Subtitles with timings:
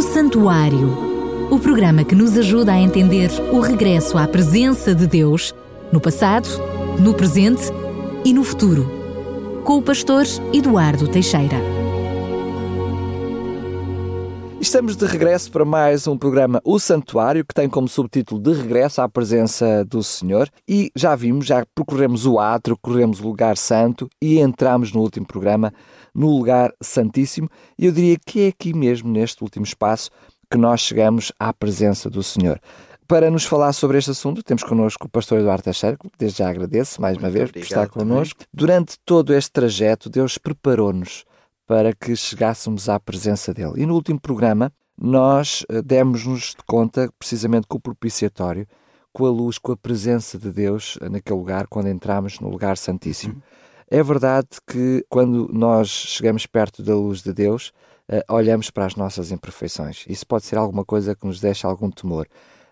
[0.00, 0.96] O Santuário,
[1.50, 5.54] o programa que nos ajuda a entender o regresso à presença de Deus
[5.92, 6.48] no passado,
[6.98, 7.64] no presente
[8.24, 8.90] e no futuro,
[9.62, 10.24] com o pastor
[10.54, 11.58] Eduardo Teixeira.
[14.58, 19.02] Estamos de regresso para mais um programa O Santuário, que tem como subtítulo De Regresso
[19.02, 20.48] à Presença do Senhor.
[20.66, 25.26] E já vimos, já percorremos o átrio, percorremos o lugar santo e entramos no último
[25.26, 25.74] programa
[26.14, 27.48] no lugar santíssimo.
[27.78, 30.10] E eu diria que é aqui mesmo, neste último espaço,
[30.50, 32.60] que nós chegamos à presença do Senhor.
[33.06, 36.48] Para nos falar sobre este assunto, temos connosco o pastor Eduardo Teixeira, que desde já
[36.48, 38.38] agradeço mais uma vez por estar connosco.
[38.38, 38.48] Também.
[38.54, 41.24] Durante todo este trajeto, Deus preparou-nos
[41.66, 43.82] para que chegássemos à presença dele.
[43.82, 48.66] E no último programa, nós eh, demos-nos de conta, precisamente com o propiciatório,
[49.12, 53.34] com a luz, com a presença de Deus naquele lugar, quando entramos no lugar santíssimo.
[53.34, 53.40] Uhum.
[53.92, 57.72] É verdade que quando nós chegamos perto da luz de Deus,
[58.08, 60.04] uh, olhamos para as nossas imperfeições.
[60.08, 62.28] Isso pode ser alguma coisa que nos deixa algum temor.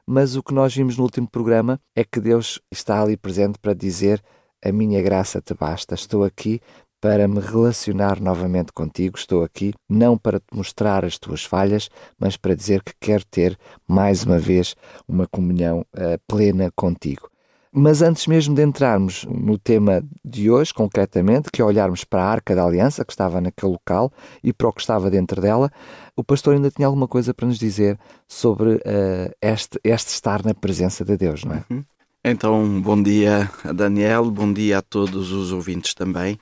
[0.07, 3.75] Mas o que nós vimos no último programa é que Deus está ali presente para
[3.75, 4.23] dizer:
[4.65, 6.61] A minha graça te basta, estou aqui
[7.01, 9.19] para me relacionar novamente contigo.
[9.19, 13.59] Estou aqui não para te mostrar as tuas falhas, mas para dizer que quero ter
[13.89, 14.77] mais uma vez
[15.09, 17.29] uma comunhão uh, plena contigo.
[17.73, 22.31] Mas antes mesmo de entrarmos no tema de hoje, concretamente, que é olharmos para a
[22.31, 25.71] Arca da Aliança, que estava naquele local, e para o que estava dentro dela,
[26.17, 30.55] o pastor ainda tinha alguma coisa para nos dizer sobre uh, este, este estar na
[30.55, 31.65] presença de Deus, não é?
[31.71, 31.85] Uhum.
[32.25, 36.39] Então, bom dia a Daniel, bom dia a todos os ouvintes também.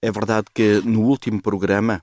[0.00, 2.02] É verdade que no último programa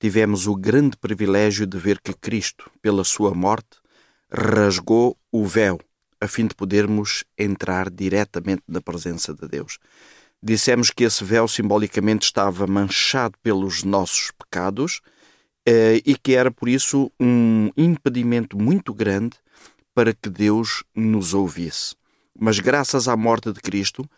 [0.00, 3.78] tivemos o grande privilégio de ver que Cristo, pela sua morte,
[4.32, 5.78] rasgou o véu
[6.20, 9.78] a fim de podermos entrar diretamente na presença de Deus.
[10.42, 15.00] Dissemos que esse véu simbolicamente estava manchado pelos nossos pecados
[15.66, 19.36] eh, e que era por isso um impedimento muito grande
[19.94, 21.94] para que Deus nos ouvisse.
[22.38, 24.08] Mas graças à morte de Cristo,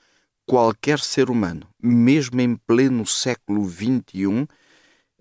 [0.46, 4.46] qualquer ser humano, mesmo em pleno século XXI,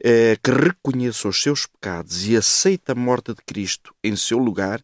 [0.03, 4.83] eh, que reconheça os seus pecados e aceita a morte de Cristo em seu lugar,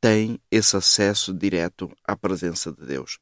[0.00, 3.18] tem esse acesso direto à presença de Deus.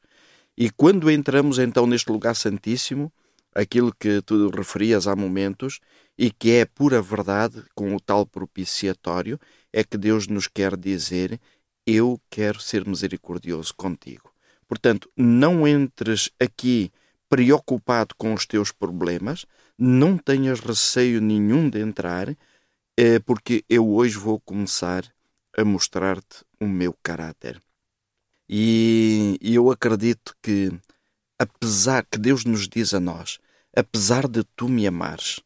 [0.56, 3.12] E quando entramos então neste lugar santíssimo,
[3.54, 5.80] aquilo que tu referias há momentos,
[6.18, 9.38] e que é pura verdade com o tal propiciatório,
[9.72, 11.40] é que Deus nos quer dizer:
[11.86, 14.32] Eu quero ser misericordioso contigo.
[14.66, 16.90] Portanto, não entres aqui
[17.28, 19.44] preocupado com os teus problemas,
[19.78, 22.36] não tenhas receio nenhum de entrar,
[22.96, 25.04] eh, porque eu hoje vou começar
[25.56, 27.60] a mostrar-te o meu caráter.
[28.48, 30.70] E, eu acredito que,
[31.38, 33.38] apesar que Deus nos diz a nós,
[33.74, 35.40] apesar de tu me amares,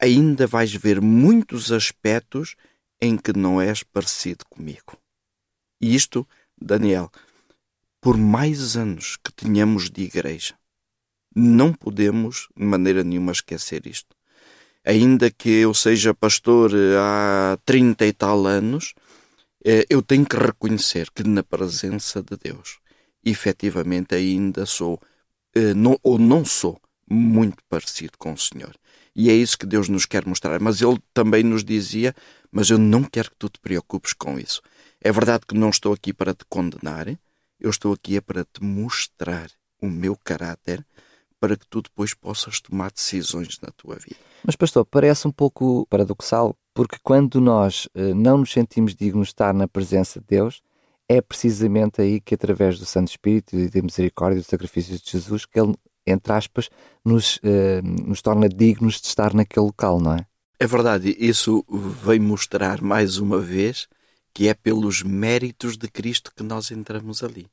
[0.00, 2.54] ainda vais ver muitos aspectos
[3.00, 4.98] em que não és parecido comigo.
[5.80, 6.26] E isto,
[6.60, 7.10] Daniel,
[8.00, 10.54] por mais anos que tenhamos de igreja,
[11.34, 14.14] não podemos de maneira nenhuma esquecer isto.
[14.84, 19.03] Ainda que eu seja pastor há 30 e tal anos, eh,
[19.88, 22.78] eu tenho que reconhecer que na presença de Deus,
[23.24, 25.00] efetivamente ainda sou,
[25.56, 28.74] eh, ou não sou, muito parecido com o Senhor.
[29.16, 30.60] E é isso que Deus nos quer mostrar.
[30.60, 32.14] Mas Ele também nos dizia:
[32.50, 34.60] Mas eu não quero que tu te preocupes com isso.
[35.00, 37.08] É verdade que não estou aqui para te condenar,
[37.60, 39.50] eu estou aqui é para te mostrar
[39.80, 40.84] o meu caráter
[41.38, 44.16] para que tu depois possas tomar decisões na tua vida.
[44.42, 49.34] Mas, pastor, parece um pouco paradoxal porque quando nós eh, não nos sentimos dignos de
[49.34, 50.60] estar na presença de Deus,
[51.08, 55.10] é precisamente aí que, através do Santo Espírito e da misericórdia e do sacrifício de
[55.10, 55.74] Jesus, que Ele,
[56.04, 56.68] entre aspas,
[57.04, 60.26] nos, eh, nos torna dignos de estar naquele local, não é?
[60.58, 61.64] É verdade, isso
[62.04, 63.86] vem mostrar mais uma vez
[64.32, 67.46] que é pelos méritos de Cristo que nós entramos ali.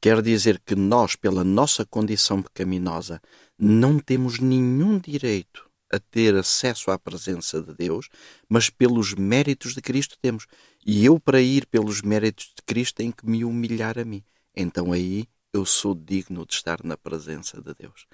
[0.00, 3.20] Quer dizer que nós, pela nossa condição pecaminosa,
[3.58, 8.08] não temos nenhum direito a ter acesso à presença de Deus,
[8.48, 10.46] mas pelos méritos de Cristo temos.
[10.86, 14.22] E eu, para ir pelos méritos de Cristo, tenho que me humilhar a mim.
[14.56, 18.06] Então aí eu sou digno de estar na presença de Deus.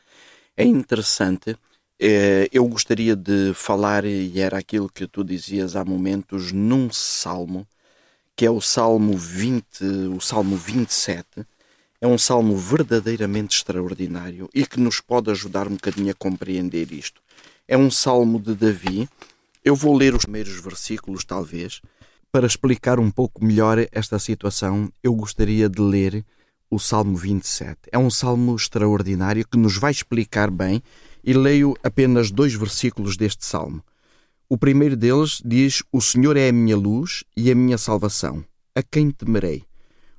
[0.56, 1.56] É interessante,
[2.00, 7.66] eh, eu gostaria de falar, e era aquilo que tu dizias há momentos, num salmo,
[8.34, 9.84] que é o Salmo 20,
[10.16, 11.46] o Salmo 27.
[12.00, 17.22] É um salmo verdadeiramente extraordinário e que nos pode ajudar um bocadinho a compreender isto
[17.68, 19.08] é um salmo de Davi.
[19.64, 21.80] Eu vou ler os primeiros versículos, talvez.
[22.30, 26.24] Para explicar um pouco melhor esta situação, eu gostaria de ler
[26.70, 27.78] o Salmo 27.
[27.90, 30.82] É um salmo extraordinário que nos vai explicar bem
[31.24, 33.82] e leio apenas dois versículos deste salmo.
[34.48, 38.44] O primeiro deles diz: O Senhor é a minha luz e a minha salvação.
[38.74, 39.64] A quem temerei?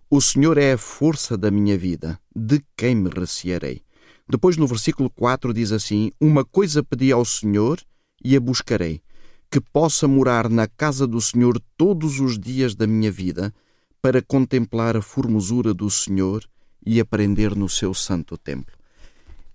[0.09, 2.19] O Senhor é a força da minha vida.
[2.35, 3.81] De quem me recearei?
[4.29, 7.79] Depois, no versículo 4, diz assim: Uma coisa pedi ao Senhor
[8.23, 9.01] e a buscarei,
[9.49, 13.53] que possa morar na casa do Senhor todos os dias da minha vida,
[14.01, 16.43] para contemplar a formosura do Senhor
[16.85, 18.75] e aprender no seu santo templo.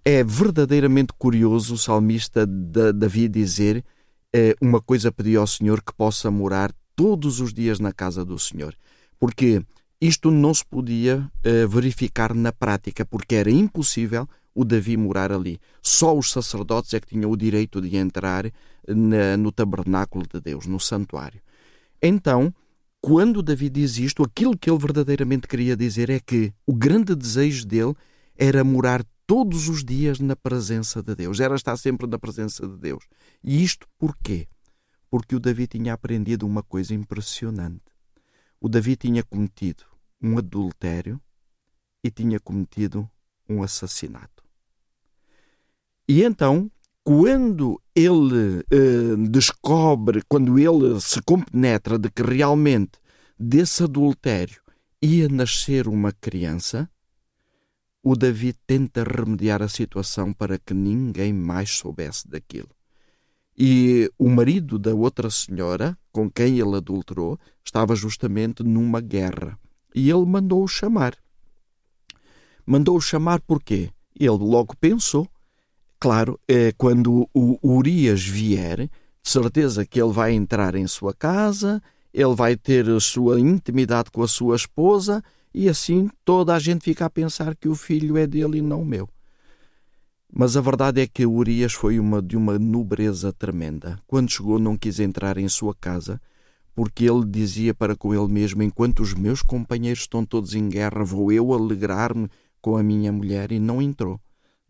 [0.05, 3.85] É verdadeiramente curioso o salmista Davi dizer
[4.35, 8.39] eh, uma coisa pedi ao Senhor que possa morar todos os dias na casa do
[8.39, 8.75] Senhor.
[9.19, 9.63] Porque
[10.01, 15.59] isto não se podia eh, verificar na prática, porque era impossível o Davi morar ali.
[15.83, 18.51] Só os sacerdotes é que tinham o direito de entrar
[18.87, 21.41] na, no tabernáculo de Deus, no santuário.
[22.03, 22.55] Então,
[23.01, 27.67] quando Davi diz isto, aquilo que ele verdadeiramente queria dizer é que o grande desejo
[27.67, 27.95] dele
[28.37, 32.77] era morar todos os dias na presença de Deus, era estar sempre na presença de
[32.77, 33.05] Deus.
[33.43, 34.47] E isto porquê?
[35.11, 37.83] Porque o Davi tinha aprendido uma coisa impressionante.
[38.61, 39.85] O Davi tinha cometido
[40.23, 41.21] um adultério
[42.05, 43.09] e tinha cometido
[43.49, 44.32] um assassinato.
[46.09, 46.71] E então,
[47.05, 52.93] quando ele uh, descobre, quando ele se compenetra de que realmente
[53.39, 54.61] desse adultério
[55.01, 56.89] ia nascer uma criança,
[58.03, 62.71] o Davi tenta remediar a situação para que ninguém mais soubesse daquilo.
[63.57, 69.59] E o marido da outra senhora, com quem ele adulterou, estava justamente numa guerra.
[69.95, 71.17] E ele mandou-o chamar.
[72.67, 73.91] Mandou-o chamar porquê?
[74.19, 75.29] Ele logo pensou:
[76.03, 81.81] Claro, é quando o Urias vier, de certeza que ele vai entrar em sua casa,
[82.13, 85.23] ele vai ter a sua intimidade com a sua esposa
[85.55, 88.85] e assim toda a gente fica a pensar que o filho é dele e não
[88.85, 89.09] meu.
[90.29, 93.97] Mas a verdade é que Urias foi uma de uma nobreza tremenda.
[94.05, 96.21] Quando chegou, não quis entrar em sua casa,
[96.75, 101.05] porque ele dizia para com ele mesmo: Enquanto os meus companheiros estão todos em guerra,
[101.05, 102.29] vou eu alegrar-me
[102.61, 104.19] com a minha mulher, e não entrou.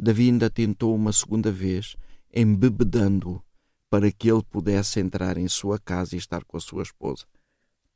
[0.03, 1.95] Davi ainda tentou uma segunda vez,
[2.35, 3.41] embebedando-o,
[3.89, 7.25] para que ele pudesse entrar em sua casa e estar com a sua esposa.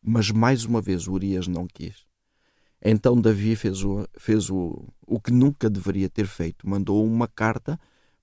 [0.00, 2.06] Mas mais uma vez Urias não quis.
[2.80, 6.68] Então Davi fez, o, fez o, o que nunca deveria ter feito.
[6.68, 7.76] Mandou uma carta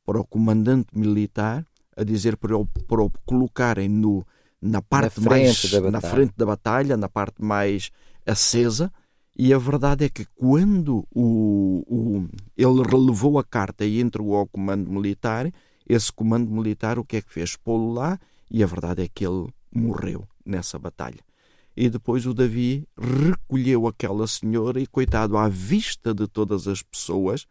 [0.06, 1.66] para o comandante militar
[1.98, 4.26] a dizer para o, para o colocarem no,
[4.62, 7.92] na parte na mais na frente da batalha, na parte mais
[8.26, 8.90] acesa,
[9.36, 14.48] e a verdade é que quando o, o, ele relevou a carta e entregou ao
[14.48, 15.52] comando militar,
[15.88, 17.56] esse comando militar o que é que fez?
[17.56, 18.20] Pô-lo lá
[18.50, 21.20] e a verdade é que ele morreu nessa batalha.
[21.76, 27.48] E depois o Davi recolheu aquela senhora e, coitado, à vista de todas as pessoas,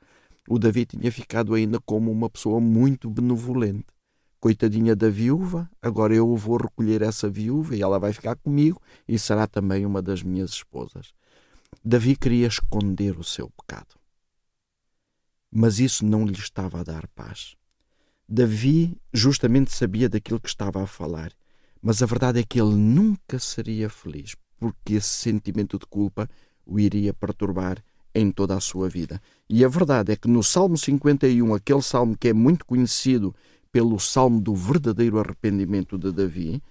[0.49, 3.87] o Davi tinha ficado ainda como uma pessoa muito benevolente.
[4.39, 9.19] Coitadinha da viúva, agora eu vou recolher essa viúva e ela vai ficar comigo e
[9.19, 11.13] será também uma das minhas esposas.
[11.85, 13.97] Davi queria esconder o seu pecado.
[15.51, 17.57] Mas isso não lhe estava a dar paz.
[18.29, 21.33] Davi justamente sabia daquilo que estava a falar,
[21.83, 26.29] mas a verdade é que ele nunca seria feliz, porque esse sentimento de culpa
[26.65, 27.83] o iria perturbar
[28.15, 29.21] em toda a sua vida.
[29.49, 33.35] E a verdade é que no Salmo 51, aquele salmo que é muito conhecido
[33.71, 36.63] pelo salmo do verdadeiro arrependimento de Davi,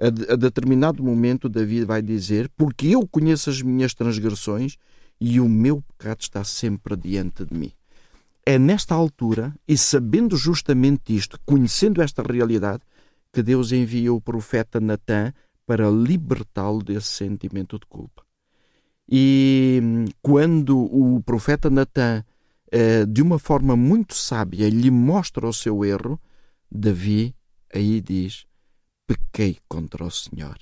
[0.00, 4.76] a, a determinado momento, Davi vai dizer: Porque eu conheço as minhas transgressões
[5.20, 7.72] e o meu pecado está sempre diante de mim.
[8.46, 12.82] É nesta altura, e sabendo justamente isto, conhecendo esta realidade,
[13.32, 15.32] que Deus envia o profeta Natã
[15.66, 18.22] para libertá-lo desse sentimento de culpa.
[19.10, 19.82] E
[20.22, 22.24] quando o profeta Natã,
[22.70, 26.18] eh, de uma forma muito sábia, lhe mostra o seu erro,
[26.70, 27.34] Davi
[27.74, 28.46] aí diz:
[29.08, 30.58] pequei contra o Senhor.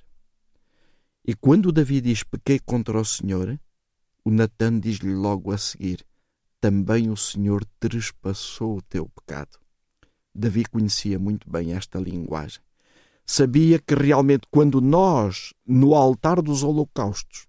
[1.26, 3.58] E quando Davi diz pequei contra o Senhor,
[4.24, 6.06] o Natan diz-lhe logo a seguir:
[6.60, 9.58] também o Senhor trespassou o teu pecado.
[10.32, 12.60] Davi conhecia muito bem esta linguagem.
[13.24, 17.46] Sabia que realmente quando nós, no altar dos holocaustos,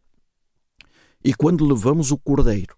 [1.23, 2.75] e quando levamos o cordeiro,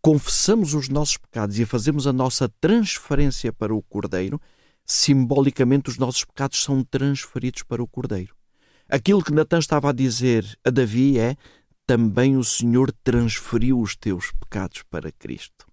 [0.00, 4.40] confessamos os nossos pecados e fazemos a nossa transferência para o cordeiro,
[4.88, 8.34] simbolicamente os nossos pecados são transferidos para o Cordeiro.
[8.88, 11.36] Aquilo que Natan estava a dizer a Davi é:
[11.86, 15.66] também o Senhor transferiu os teus pecados para Cristo.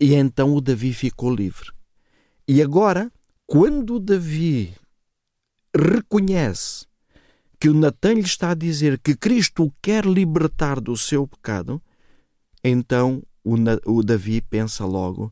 [0.00, 1.70] E então o Davi ficou livre.
[2.48, 3.12] E agora,
[3.46, 4.74] quando o Davi
[5.76, 6.86] reconhece
[7.58, 11.82] que o Natan lhe está a dizer que Cristo o quer libertar do seu pecado,
[12.64, 13.54] então o,
[13.84, 15.30] o Davi pensa logo: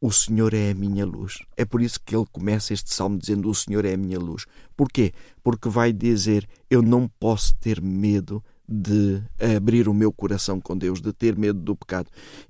[0.00, 1.40] o Senhor é a minha luz.
[1.56, 4.46] É por isso que ele começa este salmo dizendo: O Senhor é a minha luz.
[4.76, 5.12] Porquê?
[5.42, 9.20] Porque vai dizer: Eu não posso ter medo de
[9.56, 12.08] abrir o meu coração com Deus, de ter medo do pecado.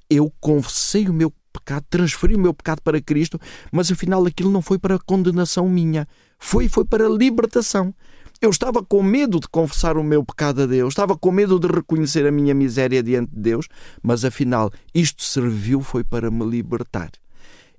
[0.09, 3.40] Eu confessei o meu pecado, transferi o meu pecado para Cristo,
[3.73, 6.07] mas afinal aquilo não foi para condenação minha,
[6.38, 7.92] foi foi para libertação.
[8.40, 11.66] Eu estava com medo de confessar o meu pecado a Deus, estava com medo de
[11.66, 13.66] reconhecer a minha miséria diante de Deus,
[14.02, 17.11] mas afinal isto serviu foi para me libertar.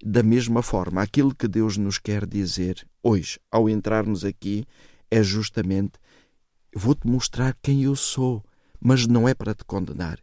[0.03, 4.65] Da mesma forma, aquilo que Deus nos quer dizer hoje, ao entrarmos aqui,
[5.10, 5.93] é justamente
[6.75, 8.43] vou-te mostrar quem eu sou,
[8.79, 10.20] mas não é para te condenar,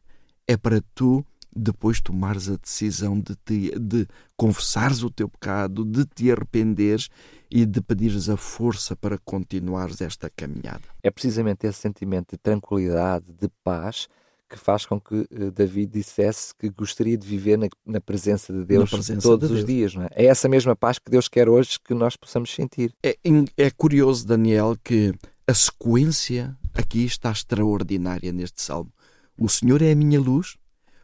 [0.46, 4.06] é para tu depois tomares a decisão de, te, de
[4.36, 7.08] confessares o teu pecado, de te arrependeres
[7.50, 10.82] e de pedires a força para continuares esta caminhada.
[11.02, 14.08] É precisamente esse sentimento de tranquilidade, de paz,
[14.48, 18.64] que faz com que uh, David dissesse que gostaria de viver na, na presença de
[18.64, 19.66] Deus presença todos de os Deus.
[19.66, 19.94] dias.
[19.94, 20.08] Não é?
[20.12, 22.94] é essa mesma paz que Deus quer hoje que nós possamos sentir.
[23.02, 23.16] É,
[23.56, 25.12] é curioso, Daniel, que
[25.46, 28.92] a sequência aqui está extraordinária neste salmo.
[29.38, 30.56] O Senhor é a minha luz,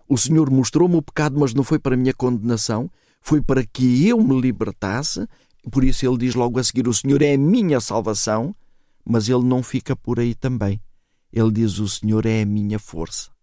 [0.08, 4.06] o Senhor mostrou-me o pecado, mas não foi para a minha condenação, foi para que
[4.06, 5.26] eu me libertasse.
[5.70, 8.54] Por isso ele diz logo a seguir: O Senhor é a minha salvação,
[9.04, 10.80] mas ele não fica por aí também.
[11.32, 13.33] Ele diz: O Senhor é a minha força.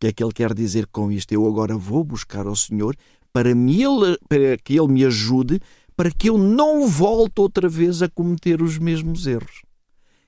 [0.00, 1.30] Que é que ele quer dizer com isto?
[1.32, 2.96] Eu agora vou buscar ao Senhor
[3.32, 5.60] para, me ele, para que ele me ajude,
[5.94, 9.60] para que eu não volte outra vez a cometer os mesmos erros.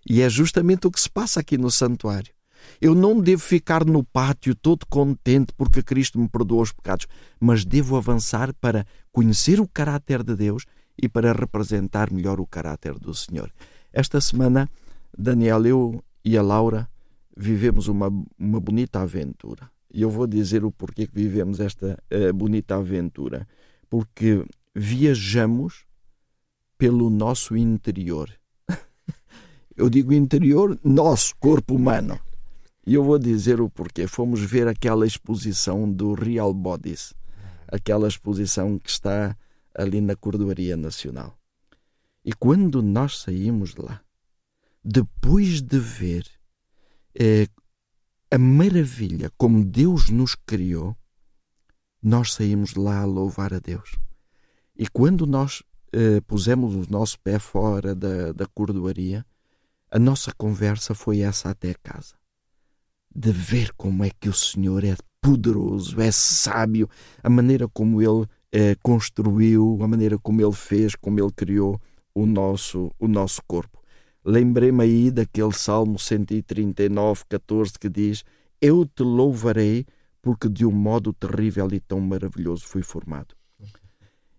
[0.07, 2.33] E é justamente o que se passa aqui no santuário.
[2.81, 7.07] Eu não devo ficar no pátio todo contente porque Cristo me perdoou os pecados,
[7.41, 10.65] mas devo avançar para conhecer o caráter de Deus
[11.01, 13.51] e para representar melhor o caráter do Senhor.
[13.91, 14.69] Esta semana,
[15.17, 16.89] Daniel, eu e a Laura
[17.37, 18.09] vivemos uma,
[18.39, 19.71] uma bonita aventura.
[19.93, 23.47] E eu vou dizer o porquê que vivemos esta uh, bonita aventura.
[23.89, 25.85] Porque viajamos
[26.79, 28.31] pelo nosso interior
[29.77, 32.19] eu digo interior, nosso corpo humano.
[32.87, 34.07] E eu vou dizer o porquê.
[34.07, 37.15] Fomos ver aquela exposição do Real Bodies,
[37.69, 39.37] aquela exposição que está
[39.75, 41.37] ali na Cordoaria Nacional.
[42.25, 44.01] E quando nós saímos de lá,
[44.85, 46.25] depois de ver
[47.15, 47.47] eh,
[48.31, 50.97] a maravilha como Deus nos criou,
[52.03, 53.97] nós saímos de lá a louvar a Deus.
[54.77, 59.25] E quando nós eh, pusemos o nosso pé fora da, da cordoaria,
[59.91, 62.15] a nossa conversa foi essa até casa.
[63.15, 66.89] De ver como é que o Senhor é poderoso, é sábio,
[67.23, 71.79] a maneira como Ele eh, construiu, a maneira como Ele fez, como Ele criou
[72.15, 73.82] o nosso, o nosso corpo.
[74.25, 78.25] Lembrei-me aí daquele Salmo 139, 14 que diz:
[78.61, 79.85] Eu te louvarei
[80.21, 83.35] porque de um modo terrível e tão maravilhoso fui formado.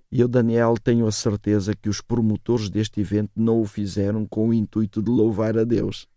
[0.09, 4.49] E eu, Daniel, tenho a certeza que os promotores deste evento não o fizeram com
[4.49, 6.07] o intuito de louvar a Deus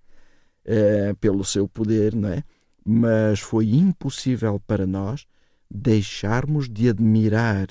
[0.66, 2.44] é, pelo seu poder, não é?
[2.84, 5.26] Mas foi impossível para nós
[5.68, 7.68] deixarmos de admirar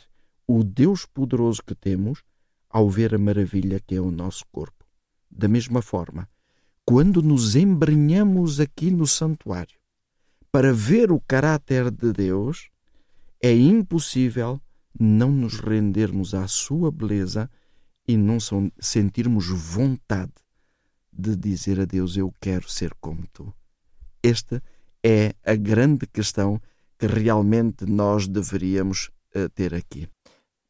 [0.47, 2.23] o Deus poderoso que temos
[2.69, 4.74] ao ver a maravilha que é o nosso corpo.
[5.37, 6.29] Da mesma forma,
[6.85, 9.77] quando nos embrenhamos aqui no santuário
[10.49, 12.69] para ver o caráter de Deus,
[13.43, 14.61] é impossível
[14.97, 17.49] não nos rendermos à sua beleza
[18.07, 18.37] e não
[18.79, 20.31] sentirmos vontade
[21.11, 23.53] de dizer a Deus: Eu quero ser como tu.
[24.23, 24.63] Esta
[25.03, 26.61] é a grande questão
[26.97, 30.07] que realmente nós deveríamos uh, ter aqui.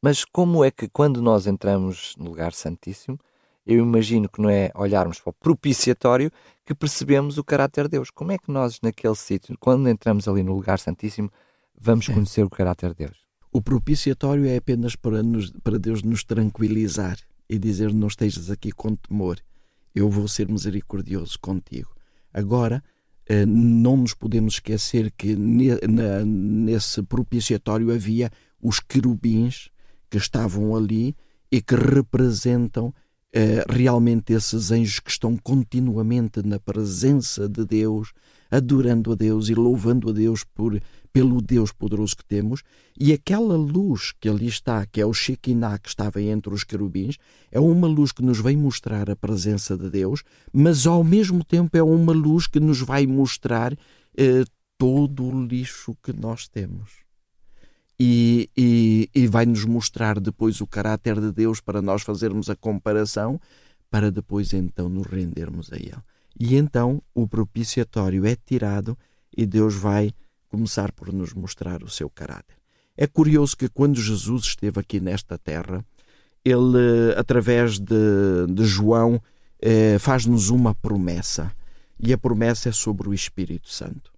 [0.02, 3.20] Mas como é que quando nós entramos no lugar santíssimo,
[3.66, 6.32] eu imagino que não é olharmos para o propiciatório
[6.64, 8.12] que percebemos o caráter de Deus.
[8.12, 11.32] Como é que nós, naquele sítio, quando entramos ali no lugar santíssimo,
[11.80, 13.26] vamos conhecer o caráter de Deus?
[13.52, 17.18] O propiciatório é apenas para, nos, para Deus nos tranquilizar
[17.50, 19.40] e dizer: Não estejas aqui com temor,
[19.94, 21.90] eu vou ser misericordioso contigo.
[22.34, 22.84] Agora,
[23.28, 28.30] eh, não nos podemos esquecer que nesse propiciatório havia
[28.62, 29.70] os querubins
[30.10, 31.16] que estavam ali
[31.52, 32.94] e que representam
[33.70, 38.12] realmente esses anjos que estão continuamente na presença de Deus,
[38.50, 40.80] adorando a Deus e louvando a Deus por
[41.16, 42.62] pelo Deus poderoso que temos,
[43.00, 47.16] e aquela luz que ali está, que é o Shekinah que estava entre os querubins,
[47.50, 51.78] é uma luz que nos vem mostrar a presença de Deus, mas ao mesmo tempo
[51.78, 53.74] é uma luz que nos vai mostrar
[54.18, 54.44] eh,
[54.78, 57.05] todo o lixo que nós temos.
[58.00, 62.56] E, e, e vai nos mostrar depois o caráter de Deus para nós fazermos a
[62.56, 63.40] comparação,
[63.90, 65.96] para depois então nos rendermos a Ele.
[66.38, 68.98] E então o propiciatório é tirado
[69.36, 70.12] e Deus vai
[70.50, 72.58] começar por nos mostrar o seu caráter.
[72.98, 75.84] É curioso que quando Jesus esteve aqui nesta terra,
[76.44, 79.22] ele, através de, de João,
[79.60, 81.52] eh, faz-nos uma promessa.
[82.00, 84.14] E a promessa é sobre o Espírito Santo.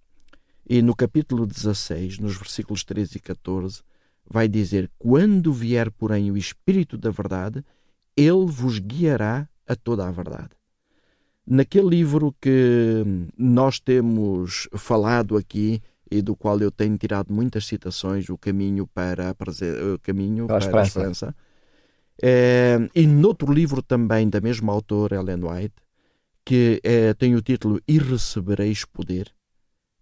[0.68, 3.80] E no capítulo 16, nos versículos 13 e 14,
[4.28, 7.64] vai dizer: Quando vier, porém, o Espírito da Verdade,
[8.14, 10.50] ele vos guiará a toda a verdade.
[11.46, 13.02] Naquele livro que
[13.36, 19.30] nós temos falado aqui e do qual eu tenho tirado muitas citações, O Caminho para
[19.30, 21.34] a, o caminho para, para a Esperança,
[22.22, 25.74] é, e noutro livro também da mesma autora, Ellen White,
[26.44, 29.32] que é, tem o título E Recebereis Poder,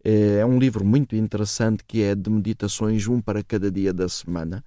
[0.09, 4.09] é, é um livro muito interessante que é de meditações, um para cada dia da
[4.09, 4.65] semana.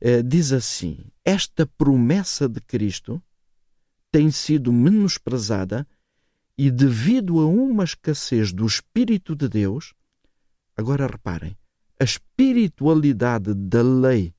[0.00, 3.20] É, diz assim: Esta promessa de Cristo
[4.12, 5.84] tem sido menosprezada
[6.56, 9.92] e, devido a uma escassez do Espírito de Deus,
[10.76, 11.56] agora reparem,
[11.98, 14.32] a espiritualidade da lei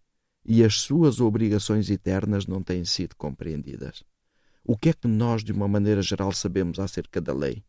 [0.46, 4.02] e as suas obrigações eternas não têm sido compreendidas.
[4.64, 7.62] O que é que nós, de uma maneira geral, sabemos acerca da lei?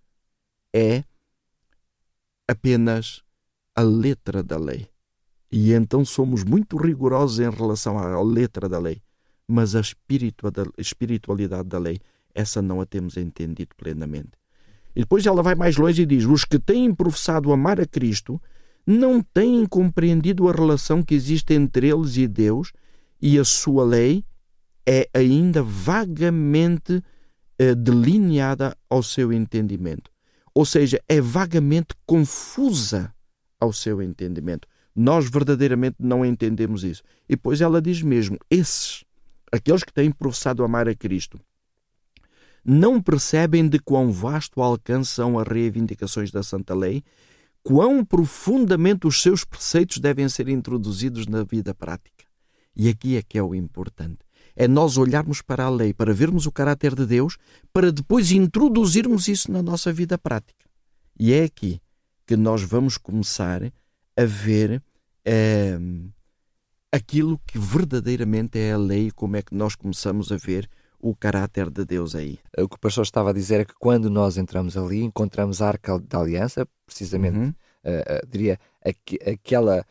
[0.73, 1.03] É
[2.49, 3.23] apenas
[3.75, 4.89] a letra da lei.
[5.51, 9.03] E então somos muito rigorosos em relação à letra da lei.
[9.47, 9.83] Mas a
[10.79, 11.99] espiritualidade da lei,
[12.35, 14.31] essa não a temos entendido plenamente.
[14.95, 18.41] E depois ela vai mais longe e diz: Os que têm professado amar a Cristo
[18.87, 22.73] não têm compreendido a relação que existe entre eles e Deus,
[23.21, 24.25] e a sua lei
[24.87, 27.03] é ainda vagamente
[27.59, 30.12] eh, delineada ao seu entendimento
[30.55, 33.15] ou seja, é vagamente confusa
[33.59, 34.69] ao seu entendimento.
[34.95, 37.03] Nós verdadeiramente não entendemos isso.
[37.29, 39.05] E depois ela diz mesmo: esses,
[39.51, 41.41] aqueles que têm professado amar a Cristo,
[42.65, 47.03] não percebem de quão vasto alcance são as reivindicações da Santa Lei,
[47.63, 52.25] quão profundamente os seus preceitos devem ser introduzidos na vida prática.
[52.77, 54.19] E aqui é que é o importante
[54.55, 57.37] é nós olharmos para a lei, para vermos o caráter de Deus,
[57.73, 60.67] para depois introduzirmos isso na nossa vida prática.
[61.19, 61.81] E é aqui
[62.27, 63.63] que nós vamos começar
[64.17, 64.83] a ver
[65.25, 65.79] é,
[66.93, 70.69] aquilo que verdadeiramente é a lei, como é que nós começamos a ver
[71.01, 72.39] o caráter de Deus aí.
[72.57, 75.69] O que o pastor estava a dizer é que quando nós entramos ali, encontramos a
[75.69, 77.49] arca da aliança, precisamente, uhum.
[77.49, 79.85] uh, uh, diria, aqu aquela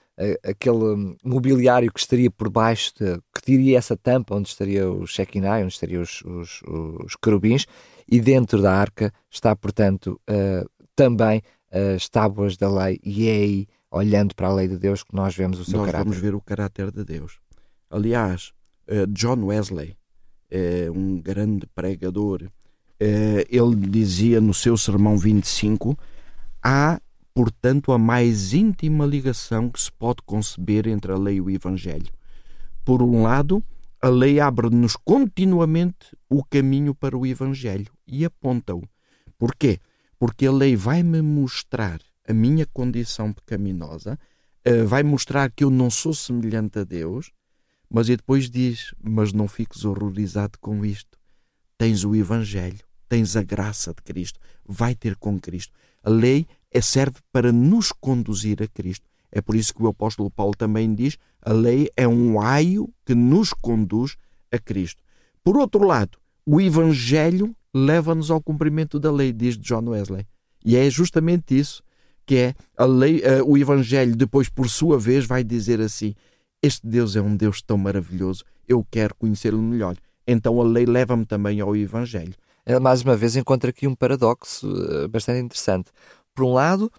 [0.44, 5.60] aquele mobiliário que estaria por baixo, de, que teria essa tampa onde estaria o Shekinah,
[5.60, 7.66] onde estariam os, os, os querubins,
[8.08, 11.42] e dentro da arca está, portanto, uh, também
[11.96, 15.36] as tábuas da lei, e é aí, olhando para a lei de Deus, que nós
[15.36, 16.06] vemos o seu nós caráter.
[16.06, 17.40] Nós vamos ver o caráter de Deus.
[17.90, 18.52] Aliás,
[18.90, 19.96] uh, John Wesley,
[20.50, 22.50] é um grande pregador, uh,
[23.00, 25.98] ele dizia no seu sermão 25:
[26.62, 27.00] há
[27.34, 32.12] portanto, a mais íntima ligação que se pode conceber entre a lei e o Evangelho.
[32.84, 33.64] Por um lado,
[34.02, 38.82] a lei abre-nos continuamente o caminho para o Evangelho e aponta-o.
[39.38, 39.80] Porquê?
[40.18, 44.18] Porque a lei vai-me mostrar a minha condição pecaminosa,
[44.64, 47.32] eh, vai mostrar que eu não sou semelhante a Deus,
[47.90, 51.20] mas e depois diz: Mas não fiques horrorizado com isto.
[51.78, 55.74] Tens o Evangelho, tens a graça de Cristo, vai ter com Cristo.
[56.04, 59.06] A lei é, serve para nos conduzir a Cristo.
[59.32, 63.16] É por isso que o apóstolo Paulo também diz: a lei é um aio que
[63.16, 64.18] nos conduz
[64.52, 65.02] a Cristo.
[65.44, 70.26] Por outro lado, o Evangelho leva-nos ao cumprimento da lei, diz John Wesley.
[70.64, 71.82] E é justamente isso
[72.26, 76.14] que é a lei, uh, o Evangelho, depois, por sua vez, vai dizer assim:
[76.62, 79.96] Este Deus é um Deus tão maravilhoso, eu quero conhecê-lo melhor.
[80.28, 82.34] Então a lei leva-me também ao Evangelho.
[82.80, 85.92] Mais uma vez, encontra aqui um paradoxo uh, bastante interessante
[86.36, 86.92] por um lado,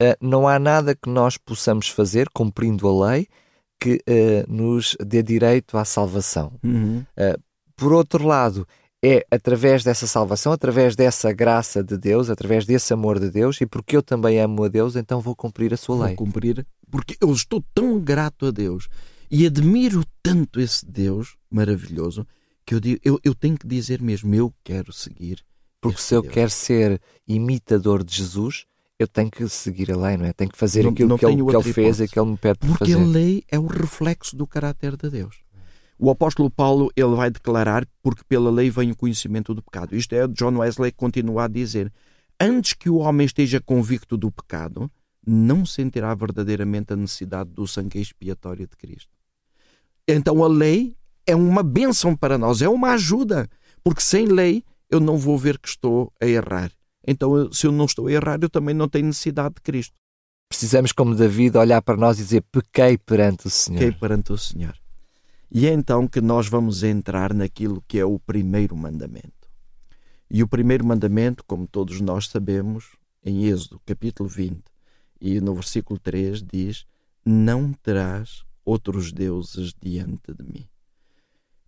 [0.00, 3.26] eh, não há nada que nós possamos fazer, cumprindo a lei,
[3.78, 6.52] que eh, nos dê direito à salvação.
[6.62, 7.04] Uhum.
[7.16, 7.36] Eh,
[7.76, 8.66] por outro lado,
[9.02, 13.66] é através dessa salvação, através dessa graça de Deus, através desse amor de Deus, e
[13.66, 16.14] porque eu também amo a Deus, então vou cumprir a sua vou lei.
[16.14, 18.88] Vou cumprir, porque eu estou tão grato a Deus
[19.30, 22.26] e admiro tanto esse Deus maravilhoso
[22.66, 25.42] que eu, digo, eu, eu tenho que dizer mesmo: eu quero seguir.
[25.80, 26.34] Porque se eu Deus.
[26.34, 28.66] quero ser imitador de Jesus,
[29.00, 30.32] eu tenho que seguir a lei, não é?
[30.34, 32.36] Tenho que fazer não, aquilo não que, ele, que ele fez e que ele me
[32.36, 32.96] pede Porque fazer.
[32.96, 35.38] Porque a lei é o reflexo do caráter de Deus.
[35.98, 39.96] O apóstolo Paulo ele vai declarar porque pela lei vem o conhecimento do pecado.
[39.96, 41.90] Isto é, John Wesley continua a dizer:
[42.38, 44.90] antes que o homem esteja convicto do pecado,
[45.26, 49.08] não sentirá verdadeiramente a necessidade do sangue expiatório de Cristo.
[50.06, 50.94] Então a lei
[51.26, 53.48] é uma bênção para nós, é uma ajuda,
[53.82, 56.70] porque sem lei eu não vou ver que estou a errar.
[57.10, 59.96] Então, se eu não estou a errar, eu também não tenho necessidade de Cristo.
[60.48, 63.80] Precisamos, como David, olhar para nós e dizer: pequei perante o Senhor.
[63.80, 64.76] Pequei perante o Senhor.
[65.50, 69.50] E é então que nós vamos entrar naquilo que é o primeiro mandamento.
[70.30, 72.92] E o primeiro mandamento, como todos nós sabemos,
[73.24, 74.62] em Êxodo, capítulo 20,
[75.20, 76.86] e no versículo 3 diz:
[77.26, 80.68] Não terás outros deuses diante de mim.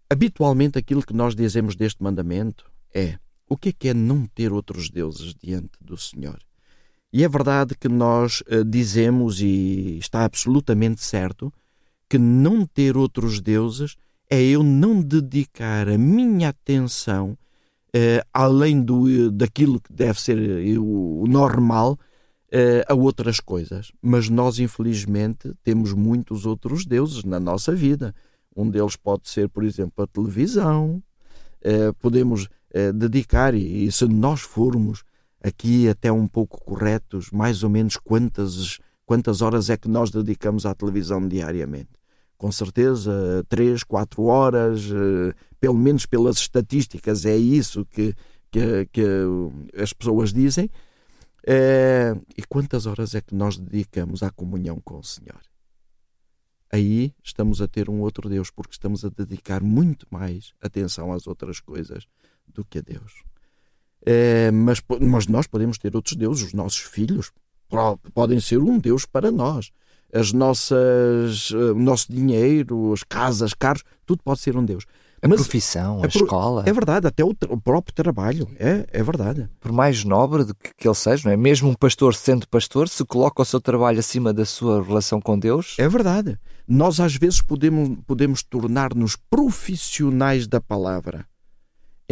[0.09, 3.19] Habitualmente, aquilo que nós dizemos deste mandamento é:
[3.53, 6.39] o que é que é não ter outros deuses diante do Senhor?
[7.13, 11.53] E é verdade que nós uh, dizemos, e está absolutamente certo,
[12.09, 13.97] que não ter outros deuses
[14.31, 17.37] é eu não dedicar a minha atenção,
[17.95, 21.99] uh, além do, daquilo que deve ser uh, o normal,
[22.87, 23.93] a outras coisas.
[24.03, 28.15] Mas nós, infelizmente, temos muitos outros deuses na nossa vida.
[28.55, 31.03] Um deles pode ser, por exemplo, a televisão.
[31.99, 32.51] podemos
[32.95, 35.05] dedicar, e, se nós formos
[35.43, 40.65] aqui até um pouco corretos, mais ou menos quantas, quantas horas é que nós dedicamos
[40.65, 41.91] à televisão diariamente.
[42.39, 48.15] Com certeza, três, quatro horas, eh, pelo menos pelas estatísticas, é isso que,
[48.51, 49.05] que, que
[49.81, 50.71] as pessoas dizem.
[51.45, 55.41] É, e quantas horas é que nós dedicamos à comunhão com o Senhor?
[56.73, 61.27] Aí estamos a ter um outro Deus, porque estamos a dedicar muito mais atenção às
[61.27, 62.07] outras coisas
[62.47, 63.23] do que a Deus.
[64.05, 67.31] É, mas, mas nós podemos ter outros deuses, os nossos filhos
[68.15, 69.71] podem ser um Deus para nós.
[70.13, 74.85] As nossas, eh, o nosso dinheiro, as casas, carros, tudo pode ser um Deus.
[75.23, 76.65] A mas profissão, a, a escola.
[76.67, 78.47] É verdade, até o, o, próprio trabalho.
[78.59, 79.49] É, é verdade.
[79.59, 81.37] Por mais nobre do que, que ele seja, não é?
[81.37, 85.39] Mesmo um pastor sendo pastor, se coloca o seu trabalho acima da sua relação com
[85.39, 85.77] Deus.
[85.79, 86.39] É verdade.
[86.69, 91.27] Nós às vezes podemos, podemos tornar-nos profissionais da palavra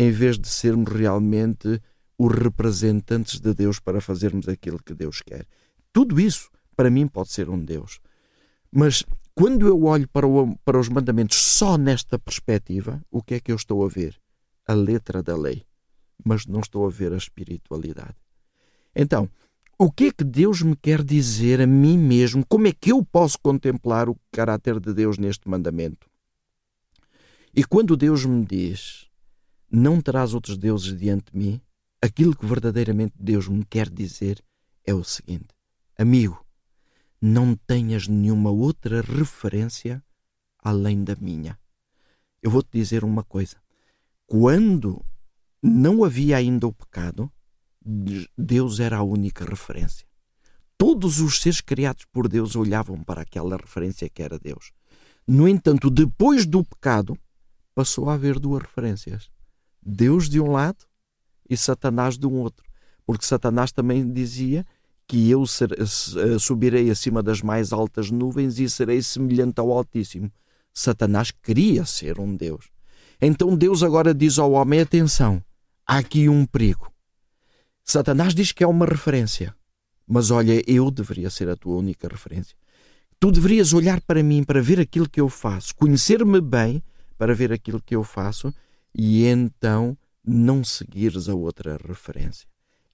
[0.01, 1.79] em vez de sermos realmente
[2.17, 5.47] os representantes de Deus para fazermos aquilo que Deus quer.
[5.93, 8.01] Tudo isso, para mim, pode ser um Deus.
[8.73, 13.41] Mas quando eu olho para, o, para os mandamentos só nesta perspectiva, o que é
[13.41, 14.19] que eu estou a ver?
[14.67, 15.67] A letra da lei.
[16.25, 18.17] Mas não estou a ver a espiritualidade.
[18.97, 19.29] Então,
[19.79, 22.43] o que é que Deus me quer dizer a mim mesmo?
[22.49, 26.09] Como é que eu posso contemplar o caráter de Deus neste mandamento?
[27.55, 29.10] E quando Deus me diz
[29.71, 31.61] não terás outros deuses diante de mim,
[32.03, 34.43] aquilo que verdadeiramente Deus me quer dizer
[34.85, 35.49] é o seguinte:
[35.97, 36.45] amigo,
[37.21, 40.03] não tenhas nenhuma outra referência
[40.59, 41.59] além da minha.
[42.43, 43.57] Eu vou te dizer uma coisa:
[44.27, 45.05] quando
[45.63, 47.31] não havia ainda o pecado,
[48.37, 50.07] Deus era a única referência.
[50.77, 54.73] Todos os seres criados por Deus olhavam para aquela referência que era Deus.
[55.27, 57.17] No entanto, depois do pecado,
[57.75, 59.31] passou a haver duas referências
[59.83, 60.85] Deus de um lado
[61.49, 62.65] e Satanás de um outro.
[63.05, 64.65] Porque Satanás também dizia
[65.07, 70.31] que eu eh, subirei acima das mais altas nuvens e serei semelhante ao Altíssimo.
[70.73, 72.71] Satanás queria ser um Deus.
[73.21, 75.43] Então Deus agora diz ao homem: atenção,
[75.85, 76.93] há aqui um perigo.
[77.85, 79.53] Satanás diz que é uma referência,
[80.07, 82.57] mas olha, eu deveria ser a tua única referência.
[83.19, 86.83] Tu deverias olhar para mim para ver aquilo que eu faço, conhecer-me bem
[87.19, 88.55] para ver aquilo que eu faço
[88.95, 92.47] e então não seguires a outra referência.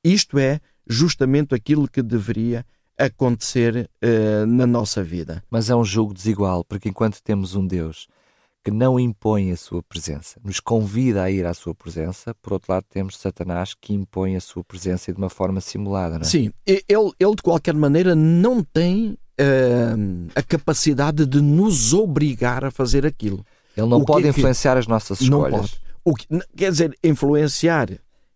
[0.02, 2.64] Isto é justamente aquilo que deveria
[2.98, 5.42] acontecer uh, na nossa vida.
[5.50, 8.08] Mas é um jogo desigual, porque enquanto temos um Deus
[8.64, 12.72] que não impõe a sua presença, nos convida a ir à sua presença, por outro
[12.72, 16.28] lado temos Satanás que impõe a sua presença de uma forma simulada, não é?
[16.28, 22.70] Sim, ele, ele de qualquer maneira não tem uh, a capacidade de nos obrigar a
[22.72, 23.44] fazer aquilo.
[23.76, 24.78] Ele não o pode influenciar que...
[24.80, 25.78] as nossas escolhas.
[26.06, 26.24] O que,
[26.56, 27.90] quer dizer, influenciar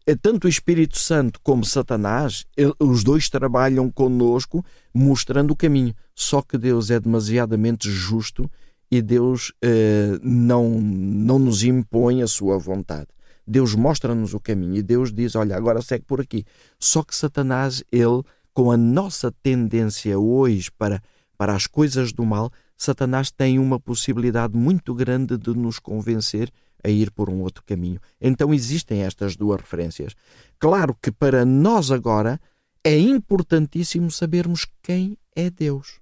[0.05, 2.45] é tanto o Espírito Santo como Satanás,
[2.81, 5.95] os dois trabalham conosco mostrando o caminho.
[6.13, 8.51] Só que Deus é demasiadamente justo
[8.91, 13.07] e Deus eh, não, não nos impõe a sua vontade.
[13.47, 16.45] Deus mostra-nos o caminho e Deus diz: Olha, agora segue por aqui.
[16.77, 21.01] Só que Satanás, ele, com a nossa tendência hoje para,
[21.39, 26.51] para as coisas do mal, Satanás tem uma possibilidade muito grande de nos convencer
[26.85, 28.01] a ir por um outro caminho.
[28.21, 30.15] Então existem estas duas referências.
[30.59, 32.41] Claro que para nós agora
[32.83, 36.01] é importantíssimo sabermos quem é Deus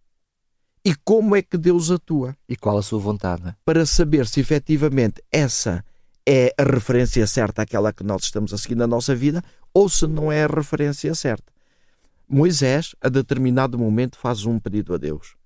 [0.84, 2.36] e como é que Deus atua.
[2.48, 3.48] E qual a sua vontade.
[3.48, 3.54] É?
[3.64, 5.84] Para saber se efetivamente essa
[6.26, 9.42] é a referência certa àquela que nós estamos a seguir na nossa vida
[9.74, 11.52] ou se não é a referência certa.
[12.28, 15.36] Moisés, a determinado momento, faz um pedido a Deus: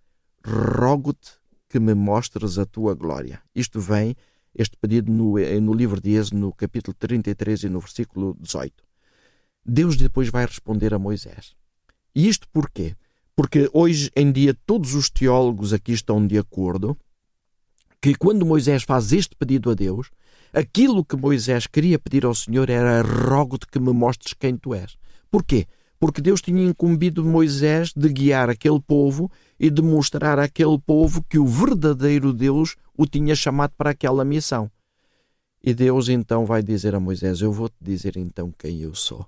[0.45, 1.33] Rogo-te
[1.69, 3.41] que me mostres a tua glória.
[3.55, 4.15] Isto vem
[4.55, 8.75] este pedido no, eh, no livro de Êxodo, no capítulo 33 e no versículo 18.
[9.65, 11.55] Deus depois vai responder a Moisés.
[12.15, 12.97] E isto porquê?
[13.35, 16.97] porque hoje em dia todos os teólogos aqui estão de acordo
[18.01, 20.11] que quando Moisés faz este pedido a Deus,
[20.53, 24.97] aquilo que Moisés queria pedir ao Senhor era rogo-te que me mostres quem tu és.
[25.31, 25.67] Porquê?
[26.03, 31.39] Porque Deus tinha incumbido Moisés de guiar aquele povo e de mostrar àquele povo que
[31.39, 34.69] o verdadeiro Deus o tinha chamado para aquela missão.
[35.63, 39.25] E Deus então vai dizer a Moisés: Eu vou te dizer então quem eu sou.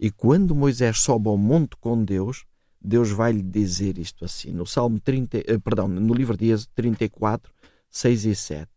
[0.00, 2.46] E quando Moisés sobe ao monte com Deus,
[2.80, 6.70] Deus vai lhe dizer isto assim, no Salmo 30, eh, perdão, no livro de Êxodo
[6.76, 7.52] 34,
[7.90, 8.70] 6 e 7.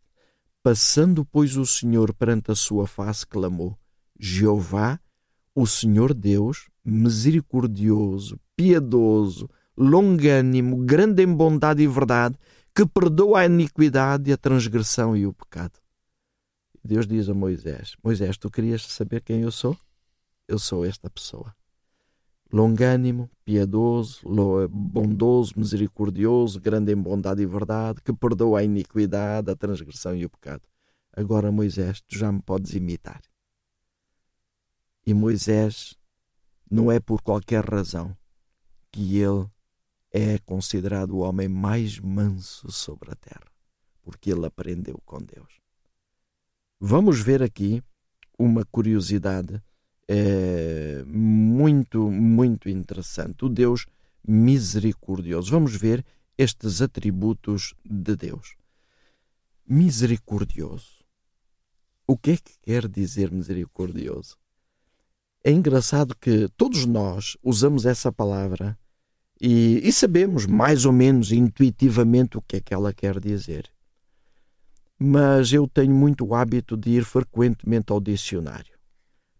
[0.61, 3.77] Passando, pois, o Senhor perante a sua face, clamou:
[4.19, 4.99] Jeová,
[5.55, 12.37] o Senhor Deus, misericordioso, piedoso, longânimo, grande em bondade e verdade,
[12.73, 15.79] que perdoa a iniquidade, a transgressão e o pecado.
[16.83, 19.77] Deus diz a Moisés: Moisés, tu querias saber quem eu sou?
[20.47, 21.53] Eu sou esta pessoa
[22.51, 24.21] longânimo, piedoso,
[24.69, 30.29] bondoso, misericordioso, grande em bondade e verdade, que perdoa a iniquidade, a transgressão e o
[30.29, 30.63] pecado.
[31.15, 33.21] Agora, Moisés, tu já me podes imitar.
[35.05, 35.95] E Moisés
[36.69, 38.15] não é por qualquer razão
[38.91, 39.47] que ele
[40.11, 43.51] é considerado o homem mais manso sobre a terra,
[44.01, 45.59] porque ele aprendeu com Deus.
[46.79, 47.83] Vamos ver aqui
[48.37, 49.61] uma curiosidade
[50.07, 53.45] é, muito, muito interessante.
[53.45, 53.85] O Deus
[54.27, 55.51] misericordioso.
[55.51, 56.05] Vamos ver
[56.37, 58.55] estes atributos de Deus.
[59.67, 61.03] Misericordioso.
[62.07, 64.35] O que é que quer dizer misericordioso?
[65.43, 68.77] É engraçado que todos nós usamos essa palavra
[69.41, 73.69] e, e, sabemos mais ou menos intuitivamente o que é que ela quer dizer.
[74.99, 78.79] Mas eu tenho muito hábito de ir frequentemente ao dicionário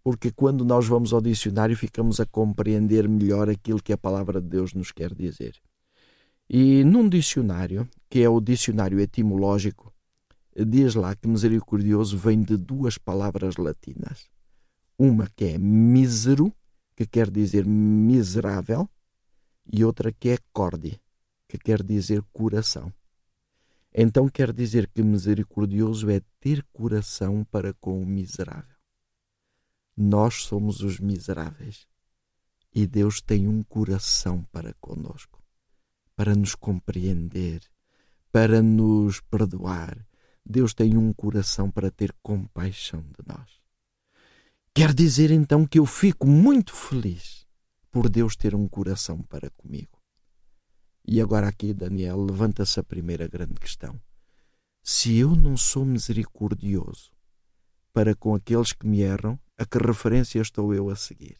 [0.04, 4.48] porque quando nós vamos ao dicionário ficamos a compreender melhor aquilo que a palavra de
[4.48, 5.56] Deus nos quer dizer.
[6.50, 9.94] E num dicionário, que é o dicionário etimológico,
[10.56, 14.28] diz lá que misericordioso vem de duas palavras latinas.
[15.02, 16.54] Uma que é mísero,
[16.94, 18.90] que quer dizer miserável,
[19.72, 21.00] e outra que é cordi,
[21.48, 22.94] que quer dizer coração.
[23.94, 28.76] Então quer dizer que misericordioso é ter coração para com o miserável.
[29.96, 31.88] Nós somos os miseráveis
[32.76, 35.42] e Deus tem um coração para conosco,
[36.14, 37.62] para nos compreender,
[38.34, 40.06] para nos perdoar.
[40.46, 43.59] Deus tem um coração para ter compaixão de nós.
[44.80, 47.46] Quer dizer então que eu fico muito feliz
[47.92, 50.02] por Deus ter um coração para comigo.
[51.06, 54.02] E agora aqui, Daniel, levanta-se a primeira grande questão.
[54.82, 57.12] Se eu não sou misericordioso
[57.92, 61.38] para com aqueles que me erram, a que referência estou eu a seguir?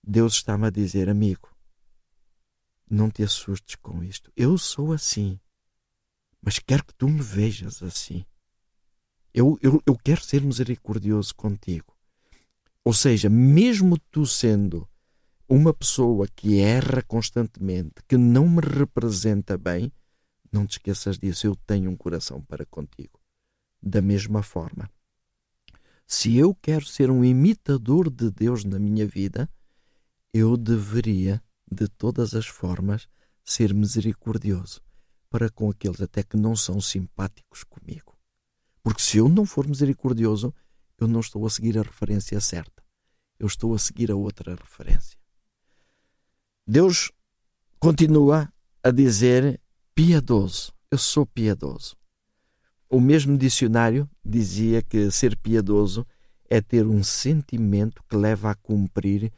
[0.00, 1.52] Deus está-me a dizer, amigo,
[2.88, 4.30] não te assustes com isto.
[4.36, 5.40] Eu sou assim,
[6.40, 8.24] mas quero que tu me vejas assim.
[9.34, 11.96] Eu, eu, eu quero ser misericordioso contigo.
[12.84, 14.88] Ou seja, mesmo tu sendo
[15.48, 19.92] uma pessoa que erra constantemente, que não me representa bem,
[20.50, 21.46] não te esqueças disso.
[21.46, 23.20] Eu tenho um coração para contigo.
[23.80, 24.90] Da mesma forma,
[26.06, 29.48] se eu quero ser um imitador de Deus na minha vida,
[30.32, 33.08] eu deveria, de todas as formas,
[33.44, 34.80] ser misericordioso
[35.30, 38.11] para com aqueles até que não são simpáticos comigo.
[38.82, 40.54] Porque se eu não for misericordioso,
[40.98, 42.82] eu não estou a seguir a referência certa.
[43.38, 45.18] Eu estou a seguir a outra referência.
[46.66, 47.10] Deus
[47.78, 49.60] continua a dizer
[49.94, 50.72] piedoso.
[50.90, 51.96] Eu sou piedoso.
[52.88, 56.06] O mesmo dicionário dizia que ser piedoso
[56.48, 59.32] é ter um sentimento que leva a cumprir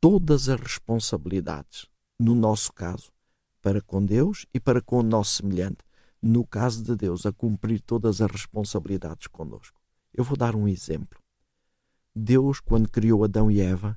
[0.00, 1.86] todas as responsabilidades,
[2.18, 3.12] no nosso caso,
[3.60, 5.84] para com Deus e para com o nosso semelhante.
[6.26, 9.78] No caso de Deus, a cumprir todas as responsabilidades conosco.
[10.10, 11.18] Eu vou dar um exemplo.
[12.16, 13.94] Deus, quando criou Adão e Eva,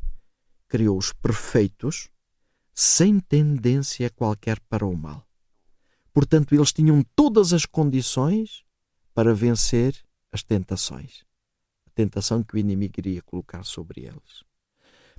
[0.67, 2.09] criou-os perfeitos,
[2.75, 5.25] sem tendência qualquer para o mal.
[6.11, 8.65] Portanto, eles tinham todas as condições
[9.13, 9.95] para vencer
[10.29, 11.23] as tentações.
[11.87, 14.43] A tentação que o inimigo iria colocar sobre eles.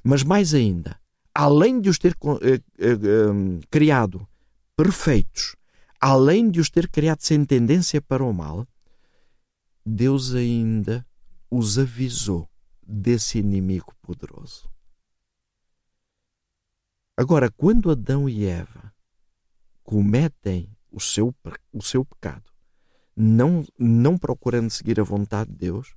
[0.05, 1.01] Mas mais ainda,
[1.35, 4.29] além de os ter eh, eh, eh, criado
[4.77, 5.57] perfeitos,
[6.00, 8.66] além de os ter criado sem tendência para o mal,
[9.84, 11.06] Deus ainda
[11.50, 12.48] os avisou
[12.82, 14.70] desse inimigo poderoso.
[17.16, 18.92] Agora, quando Adão e Eva
[19.82, 21.34] cometem o seu,
[21.72, 22.50] o seu pecado,
[23.16, 25.94] não, não procurando seguir a vontade de Deus,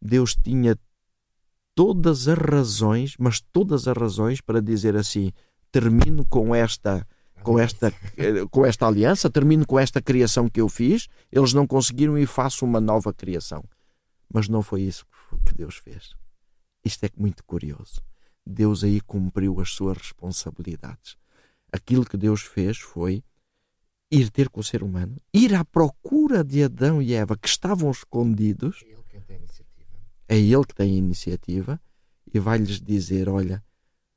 [0.00, 0.78] Deus tinha
[1.74, 5.32] todas as razões, mas todas as razões para dizer assim:
[5.72, 7.06] termino com esta
[7.42, 11.66] com esta, eh, com esta aliança, termino com esta criação que eu fiz, eles não
[11.66, 13.64] conseguiram e faço uma nova criação.
[14.32, 15.04] Mas não foi isso
[15.46, 16.14] que Deus fez.
[16.84, 18.00] Isto é muito curioso.
[18.46, 21.16] Deus aí cumpriu as suas responsabilidades.
[21.72, 23.22] Aquilo que Deus fez foi
[24.10, 27.90] ir ter com o ser humano, ir à procura de Adão e Eva que estavam
[27.90, 28.82] escondidos.
[28.84, 29.98] É ele que tem a iniciativa.
[30.28, 31.80] É ele que tem a iniciativa
[32.32, 33.62] e vai-lhes dizer: Olha,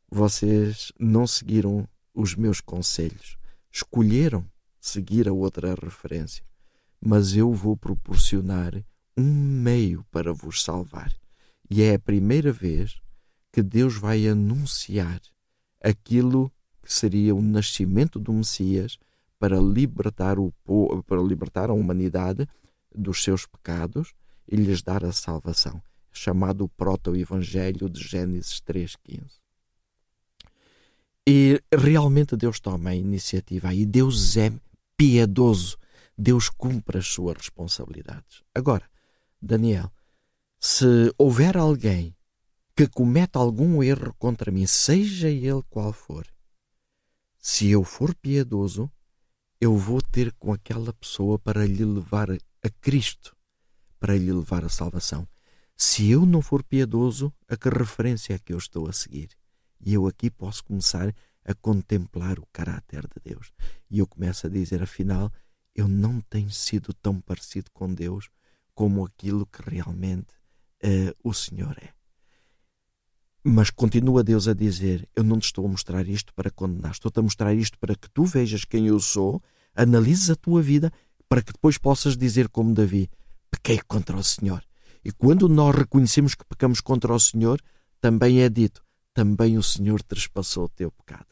[0.09, 3.37] vocês não seguiram os meus conselhos,
[3.71, 4.45] escolheram
[4.79, 6.43] seguir a outra referência,
[6.99, 8.73] mas eu vou proporcionar
[9.17, 11.13] um meio para vos salvar.
[11.69, 13.01] E é a primeira vez
[13.51, 15.21] que Deus vai anunciar
[15.81, 18.97] aquilo que seria o nascimento do Messias
[19.39, 20.53] para libertar, o,
[21.05, 22.47] para libertar a humanidade
[22.93, 24.13] dos seus pecados
[24.47, 29.42] e lhes dar a salvação, chamado proto-evangelho de Gênesis 3.15.
[31.27, 34.51] E realmente Deus toma a iniciativa e Deus é
[34.97, 35.77] piedoso.
[36.17, 38.43] Deus cumpre as suas responsabilidades.
[38.53, 38.89] Agora,
[39.41, 39.91] Daniel,
[40.59, 42.15] se houver alguém
[42.75, 46.25] que cometa algum erro contra mim, seja ele qual for,
[47.39, 48.89] se eu for piedoso,
[49.59, 53.35] eu vou ter com aquela pessoa para lhe levar a Cristo,
[53.99, 55.27] para lhe levar a salvação.
[55.75, 59.29] Se eu não for piedoso, a que referência é que eu estou a seguir?
[59.83, 61.13] E eu aqui posso começar
[61.45, 63.51] a contemplar o caráter de Deus.
[63.89, 65.31] E eu começo a dizer, afinal,
[65.75, 68.29] eu não tenho sido tão parecido com Deus
[68.73, 70.33] como aquilo que realmente
[70.83, 71.89] uh, o Senhor é.
[73.43, 77.19] Mas continua Deus a dizer: Eu não te estou a mostrar isto para condenar, estou-te
[77.19, 79.41] a mostrar isto para que tu vejas quem eu sou,
[79.75, 80.89] analises a tua vida,
[81.27, 83.09] para que depois possas dizer, como Davi:
[83.51, 84.63] Pequei contra o Senhor.
[85.03, 87.61] E quando nós reconhecemos que pecamos contra o Senhor,
[87.99, 88.81] também é dito:
[89.13, 91.27] também o Senhor trespassou o teu pecado.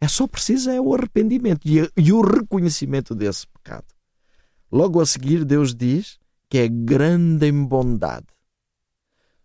[0.00, 3.86] É só preciso é o arrependimento e, e o reconhecimento desse pecado.
[4.70, 8.26] Logo a seguir, Deus diz que é grande em bondade.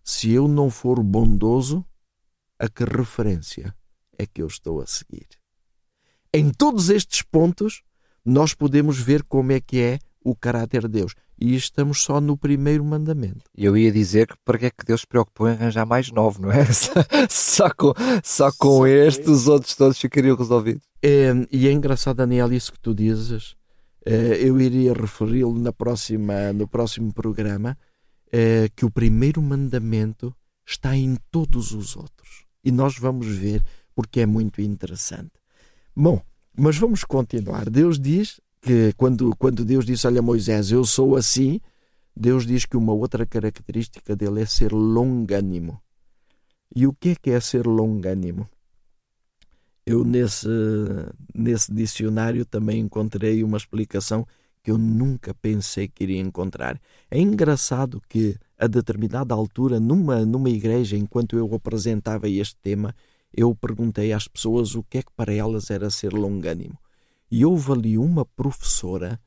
[0.03, 1.85] Se eu não for bondoso,
[2.57, 3.75] a que referência
[4.17, 5.27] é que eu estou a seguir?
[6.33, 7.83] Em todos estes pontos,
[8.25, 11.13] nós podemos ver como é que é o caráter de Deus.
[11.39, 13.43] E estamos só no primeiro mandamento.
[13.55, 16.41] Eu ia dizer que para que é que Deus se preocupou em arranjar mais novo,
[16.41, 16.65] não é?
[17.29, 20.81] só com, só com só este, os outros todos ficariam resolvidos.
[21.01, 23.55] É, e é engraçado, Daniel, isso que tu dizes.
[24.05, 27.77] É, eu iria referi-lo na próxima, no próximo programa,
[28.31, 30.33] é, que o primeiro mandamento
[30.65, 32.45] está em todos os outros.
[32.63, 35.31] E nós vamos ver porque é muito interessante.
[35.95, 36.21] Bom,
[36.55, 37.69] mas vamos continuar.
[37.69, 41.59] Deus diz que quando, quando Deus disse: Olha, Moisés, eu sou assim,
[42.15, 45.81] Deus diz que uma outra característica dele é ser longânimo.
[46.75, 48.49] E o que é que é ser longânimo?
[49.85, 50.47] Eu, nesse,
[51.33, 54.27] nesse dicionário, também encontrei uma explicação
[54.61, 56.77] que eu nunca pensei que iria encontrar.
[57.09, 62.93] É engraçado que, a determinada altura, numa, numa igreja, enquanto eu apresentava este tema,
[63.33, 66.77] eu perguntei às pessoas o que é que para elas era ser longânimo.
[67.29, 69.19] E houve ali uma professora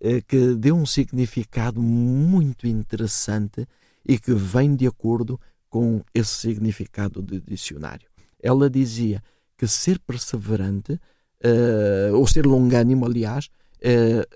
[0.00, 3.66] eh, que deu um significado muito interessante
[4.06, 8.08] e que vem de acordo com esse significado do dicionário.
[8.40, 9.22] Ela dizia
[9.56, 11.00] que ser perseverante,
[11.40, 14.26] eh, ou ser longânimo, aliás, eh,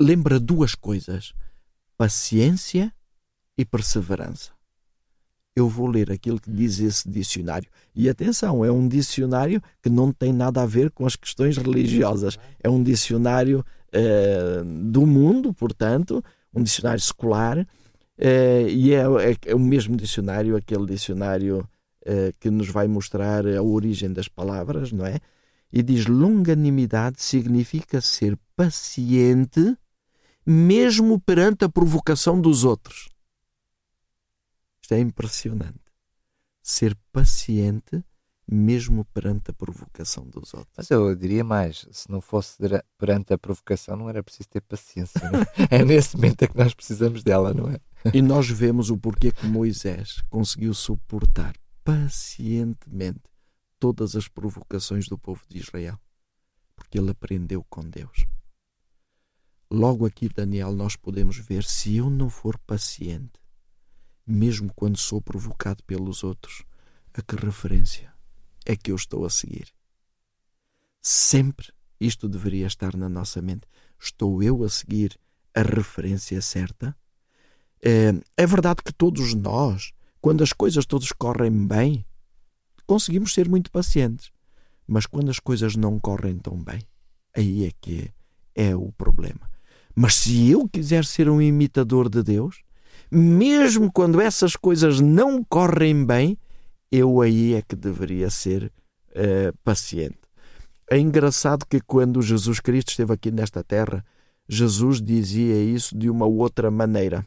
[0.00, 1.32] lembra duas coisas:
[1.96, 2.92] paciência
[3.56, 4.57] e perseverança
[5.58, 7.68] eu vou ler aquilo que diz esse dicionário.
[7.94, 12.38] E atenção, é um dicionário que não tem nada a ver com as questões religiosas.
[12.62, 16.22] É um dicionário uh, do mundo, portanto,
[16.54, 21.68] um dicionário secular, uh, e é, é, é, o mesmo dicionário, aquele dicionário
[22.06, 25.18] uh, que nos vai mostrar a origem das palavras, não é?
[25.72, 29.76] E diz: longanimidade significa ser paciente,
[30.46, 33.08] mesmo perante a provocação dos outros.
[34.88, 35.82] Isto é impressionante.
[36.62, 38.02] Ser paciente
[38.50, 40.72] mesmo perante a provocação dos outros.
[40.78, 42.56] Mas eu diria mais, se não fosse
[42.96, 45.20] perante a provocação, não era preciso ter paciência.
[45.68, 45.76] É?
[45.80, 47.78] é nesse momento é que nós precisamos dela, não é?
[48.14, 53.20] E nós vemos o porquê que Moisés conseguiu suportar pacientemente
[53.78, 56.00] todas as provocações do povo de Israel,
[56.74, 58.24] porque ele aprendeu com Deus.
[59.70, 63.37] Logo aqui, Daniel, nós podemos ver se eu não for paciente,
[64.28, 66.62] mesmo quando sou provocado pelos outros,
[67.14, 68.12] a que referência
[68.64, 69.72] é que eu estou a seguir?
[71.00, 73.66] Sempre isto deveria estar na nossa mente.
[73.98, 75.18] Estou eu a seguir
[75.54, 76.96] a referência certa?
[77.82, 82.04] É, é verdade que todos nós, quando as coisas todas correm bem,
[82.86, 84.30] conseguimos ser muito pacientes.
[84.86, 86.80] Mas quando as coisas não correm tão bem,
[87.36, 88.10] aí é que
[88.54, 89.50] é o problema.
[89.94, 92.62] Mas se eu quiser ser um imitador de Deus,
[93.10, 96.38] mesmo quando essas coisas não correm bem,
[96.90, 98.72] eu aí é que deveria ser
[99.10, 100.18] uh, paciente.
[100.90, 104.04] É engraçado que quando Jesus Cristo esteve aqui nesta terra,
[104.48, 107.26] Jesus dizia isso de uma outra maneira.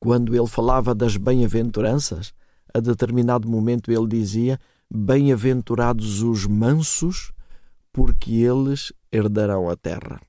[0.00, 2.32] Quando ele falava das bem-aventuranças,
[2.72, 4.58] a determinado momento ele dizia:
[4.90, 7.32] Bem-aventurados os mansos,
[7.92, 10.20] porque eles herdarão a terra.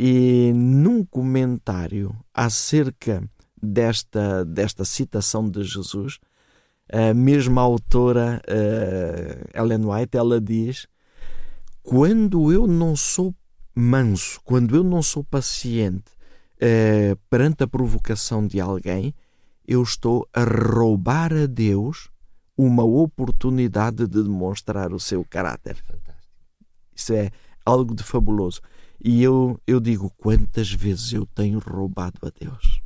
[0.00, 3.28] E num comentário acerca
[3.60, 6.20] desta, desta citação de Jesus,
[6.88, 10.86] a mesma autora, uh, Ellen White, ela diz:
[11.82, 13.34] Quando eu não sou
[13.74, 16.12] manso, quando eu não sou paciente
[16.62, 19.12] uh, perante a provocação de alguém,
[19.66, 22.08] eu estou a roubar a Deus
[22.56, 25.76] uma oportunidade de demonstrar o seu caráter.
[25.76, 26.32] Fantástico.
[26.94, 27.30] Isso é
[27.66, 28.60] algo de fabuloso.
[29.00, 32.80] E eu, eu digo quantas vezes eu tenho roubado a Deus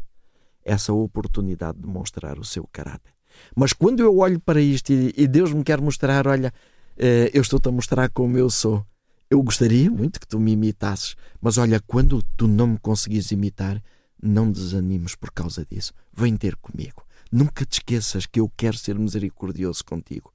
[0.65, 3.13] essa oportunidade de mostrar o seu caráter.
[3.57, 6.53] Mas quando eu olho para isto e, e Deus me quer mostrar, olha,
[6.97, 8.85] eh, eu estou-te a mostrar como eu sou.
[9.29, 13.83] Eu gostaria muito que tu me imitasses, mas olha, quando tu não me conseguires imitar,
[14.23, 15.93] não desanimes por causa disso.
[16.13, 17.03] Vem ter comigo.
[17.31, 20.33] Nunca te esqueças que eu quero ser misericordioso contigo.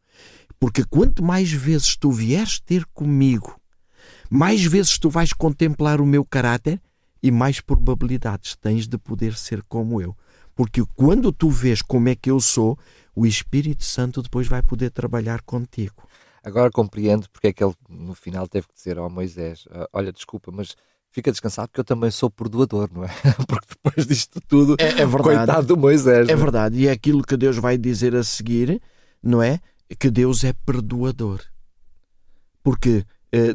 [0.59, 3.59] Porque quanto mais vezes tu vieres ter comigo,
[4.29, 6.81] mais vezes tu vais contemplar o meu caráter
[7.21, 10.15] e mais probabilidades tens de poder ser como eu.
[10.55, 12.77] Porque quando tu vês como é que eu sou,
[13.15, 16.07] o Espírito Santo depois vai poder trabalhar contigo.
[16.43, 20.11] Agora compreendo porque é que ele no final teve que dizer ao Moisés: ah, Olha,
[20.11, 20.75] desculpa, mas
[21.11, 23.07] fica descansado porque eu também sou perdoador, não é?
[23.47, 25.23] Porque depois disto tudo, é, é verdade.
[25.23, 26.29] coitado do Moisés.
[26.29, 28.81] É, é verdade, e é aquilo que Deus vai dizer a seguir,
[29.21, 29.59] não é?
[29.99, 31.41] Que Deus é perdoador.
[32.61, 33.03] Porque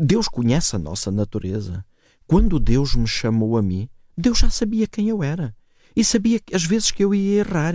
[0.01, 1.85] Deus conhece a nossa natureza.
[2.27, 5.55] Quando Deus me chamou a mim, Deus já sabia quem eu era
[5.95, 7.75] e sabia as vezes que eu ia errar,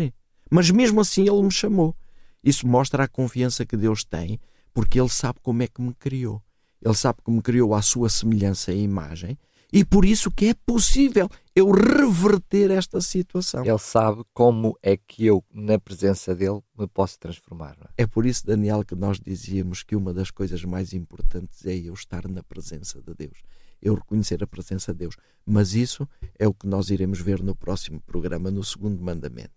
[0.49, 1.95] mas mesmo assim Ele me chamou.
[2.43, 4.39] Isso mostra a confiança que Deus tem,
[4.73, 6.41] porque Ele sabe como é que me criou.
[6.83, 9.37] Ele sabe que me criou à sua semelhança e imagem
[9.71, 13.65] e por isso que é possível eu reverter esta situação.
[13.65, 17.75] Ele sabe como é que eu, na presença dele, me posso transformar.
[17.97, 18.03] É?
[18.03, 18.07] é?
[18.07, 22.27] por isso, Daniel, que nós dizíamos que uma das coisas mais importantes é eu estar
[22.27, 23.39] na presença de Deus.
[23.81, 25.15] Eu reconhecer a presença de Deus.
[25.43, 29.49] Mas isso é o que nós iremos ver no próximo programa, no segundo mandamento.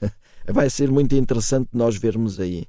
[0.52, 2.66] vai ser muito interessante nós vermos aí.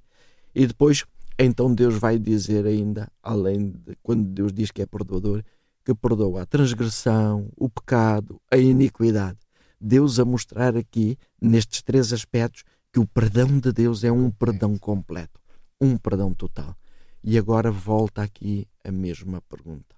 [0.54, 1.04] E depois,
[1.40, 5.44] então Deus vai dizer ainda, além de quando Deus diz que é perdoador,
[5.86, 9.38] que perdoa a transgressão, o pecado, a iniquidade.
[9.80, 14.78] Deus a mostrar aqui, nestes três aspectos, que o perdão de Deus é um perdão
[14.80, 15.40] completo,
[15.80, 16.76] um perdão total.
[17.24, 19.96] E agora volta aqui a mesma pergunta.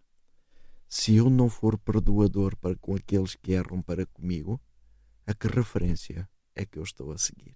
[0.90, 4.60] Se eu não for perdoador para com aqueles que erram para comigo,
[5.26, 7.56] a que referência é que eu estou a seguir?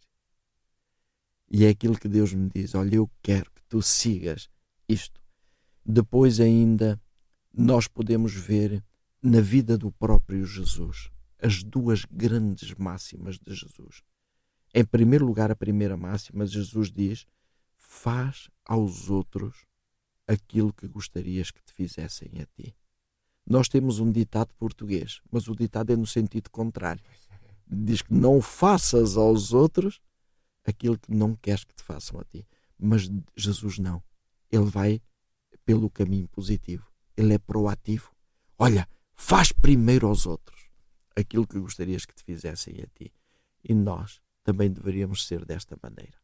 [1.49, 4.49] E é aquilo que Deus me diz: olha, eu quero que tu sigas
[4.87, 5.21] isto.
[5.85, 7.01] Depois ainda
[7.53, 8.83] nós podemos ver
[9.21, 14.03] na vida do próprio Jesus as duas grandes máximas de Jesus.
[14.73, 17.25] Em primeiro lugar, a primeira máxima, Jesus diz:
[17.77, 19.65] Faz aos outros
[20.27, 22.73] aquilo que gostarias que te fizessem a ti.
[23.45, 27.03] Nós temos um ditado português, mas o ditado é no sentido contrário.
[27.67, 29.99] Diz que não faças aos outros
[30.63, 32.47] aquilo que não queres que te façam a ti.
[32.79, 34.01] Mas Jesus não.
[34.51, 35.01] Ele vai
[35.65, 38.11] pelo caminho positivo ele é proativo.
[38.57, 40.69] Olha, faz primeiro aos outros
[41.15, 43.13] aquilo que gostarias que te fizessem a ti.
[43.63, 46.17] E nós também deveríamos ser desta maneira.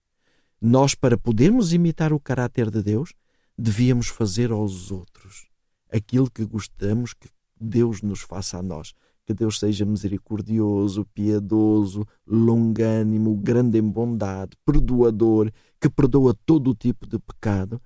[0.59, 3.13] Nós, para podermos imitar o caráter de Deus,
[3.57, 5.47] devíamos fazer aos outros
[5.91, 7.29] aquilo que gostamos que
[7.59, 8.93] Deus nos faça a nós.
[9.25, 17.05] Que Deus seja misericordioso, piedoso, longânimo, grande em bondade, perdoador, que perdoa todo o tipo
[17.05, 17.81] de pecado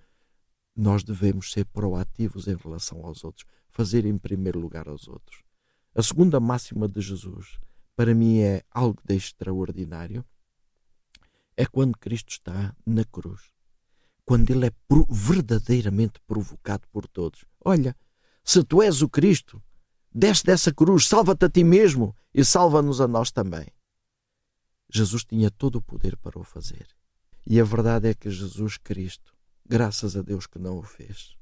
[0.75, 5.43] nós devemos ser proativos em relação aos outros, fazer em primeiro lugar aos outros.
[5.93, 7.59] A segunda máxima de Jesus,
[7.95, 10.25] para mim, é algo de extraordinário.
[11.57, 13.51] É quando Cristo está na cruz,
[14.25, 14.71] quando ele é
[15.09, 17.43] verdadeiramente provocado por todos.
[17.63, 17.95] Olha,
[18.43, 19.61] se tu és o Cristo,
[20.13, 23.67] desce dessa cruz, salva-te a ti mesmo e salva-nos a nós também.
[24.89, 26.87] Jesus tinha todo o poder para o fazer.
[27.45, 29.33] E a verdade é que Jesus Cristo
[29.65, 31.35] Graças a Deus que não o fez.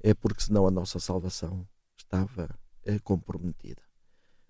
[0.00, 1.66] É porque senão a nossa salvação
[1.96, 2.48] estava
[2.82, 3.82] é, comprometida.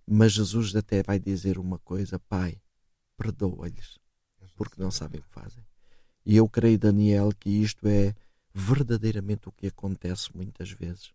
[0.06, 2.60] Mas Jesus até vai dizer uma coisa: Pai,
[3.16, 3.98] perdoa-lhes,
[4.56, 5.64] porque não sabem o que fazem.
[6.26, 8.14] E eu creio, Daniel, que isto é
[8.52, 11.12] verdadeiramente o que acontece muitas vezes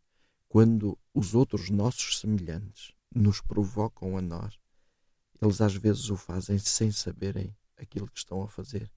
[0.50, 4.58] quando os outros nossos semelhantes nos provocam a nós,
[5.40, 8.92] eles às vezes o fazem sem saberem aquilo que estão a fazer.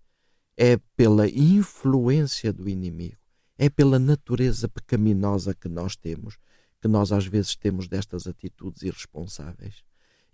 [0.57, 3.17] É pela influência do inimigo,
[3.57, 6.37] é pela natureza pecaminosa que nós temos,
[6.81, 9.83] que nós às vezes temos destas atitudes irresponsáveis.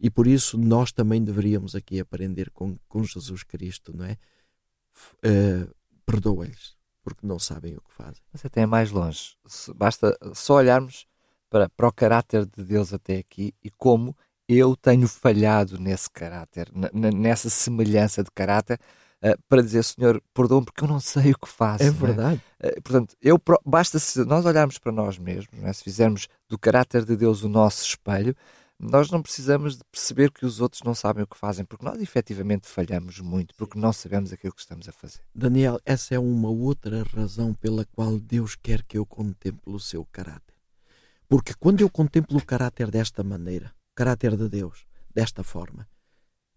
[0.01, 4.17] E por isso nós também deveríamos aqui aprender com, com Jesus Cristo, não é?
[5.25, 5.75] Uh,
[6.07, 8.23] Perdoa-lhes, porque não sabem o que fazem.
[8.33, 9.37] Mas até é mais longe.
[9.75, 11.07] Basta só olharmos
[11.51, 14.17] para, para o caráter de Deus até aqui e como
[14.49, 18.81] eu tenho falhado nesse caráter, nessa semelhança de caráter,
[19.49, 21.83] para dizer, Senhor, perdoa-me porque eu não sei o que faço.
[21.83, 22.41] É verdade.
[22.61, 22.69] É?
[22.69, 25.73] Uh, portanto, eu, basta se nós olharmos para nós mesmos, é?
[25.73, 28.35] se fizermos do caráter de Deus o nosso espelho,
[28.79, 32.01] nós não precisamos de perceber que os outros não sabem o que fazem, porque nós
[32.01, 35.21] efetivamente falhamos muito, porque não sabemos aquilo que estamos a fazer.
[35.35, 40.05] Daniel, essa é uma outra razão pela qual Deus quer que eu contemple o seu
[40.13, 40.55] caráter.
[41.29, 45.89] Porque quando eu contemplo o caráter desta maneira, o caráter de Deus, desta forma,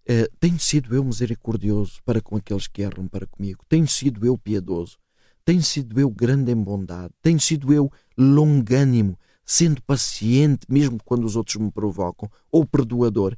[0.06, 4.38] eh, tenho sido eu misericordioso para com aqueles que erram para comigo, tenho sido eu
[4.38, 4.97] piedoso,
[5.45, 11.36] tenho sido eu grande em bondade, tenho sido eu longânimo, sendo paciente mesmo quando os
[11.36, 13.38] outros me provocam, ou perdoador,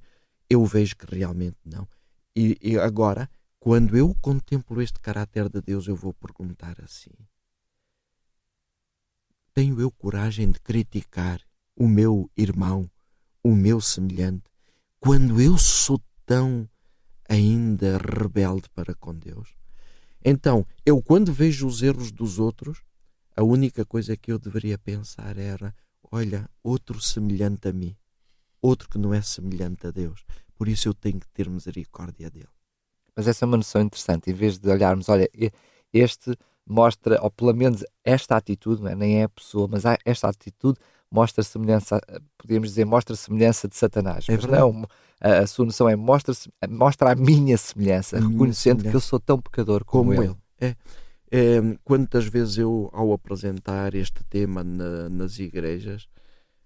[0.50, 1.88] eu vejo que realmente não.
[2.36, 7.12] E, e agora, quando eu contemplo este caráter de Deus, eu vou perguntar assim:
[9.54, 11.42] tenho eu coragem de criticar
[11.76, 12.90] o meu irmão,
[13.44, 14.44] o meu semelhante,
[15.00, 16.68] quando eu sou tão
[17.28, 19.56] ainda rebelde para com Deus?
[20.24, 22.82] Então, eu quando vejo os erros dos outros,
[23.36, 25.76] a única coisa que eu deveria pensar era:
[26.12, 27.96] olha, outro semelhante a mim,
[28.62, 30.26] outro que não é semelhante a Deus.
[30.56, 32.48] Por isso eu tenho que ter misericórdia dele.
[33.16, 34.30] Mas essa é uma noção interessante.
[34.30, 35.30] Em vez de olharmos, olha,
[35.92, 38.96] este mostra, ou pelo menos esta atitude, é?
[38.96, 40.80] nem é a pessoa, mas esta atitude
[41.14, 42.02] mostra semelhança,
[42.40, 44.26] podemos dizer, mostra semelhança de Satanás.
[44.28, 44.84] É mas não,
[45.22, 46.34] a, a, sua noção é mostra,
[46.68, 48.90] mostra a minha semelhança, a reconhecendo minha semelhança.
[48.90, 50.36] que eu sou tão pecador como, como ele.
[50.60, 50.72] ele.
[50.72, 50.76] É.
[51.36, 56.08] É, quantas vezes eu, ao apresentar este tema na, nas igrejas,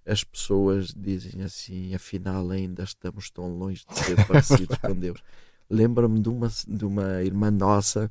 [0.05, 5.21] as pessoas dizem assim: afinal, ainda estamos tão longe de ser parecidos com Deus.
[5.69, 8.09] Lembro-me de uma, de uma irmã nossa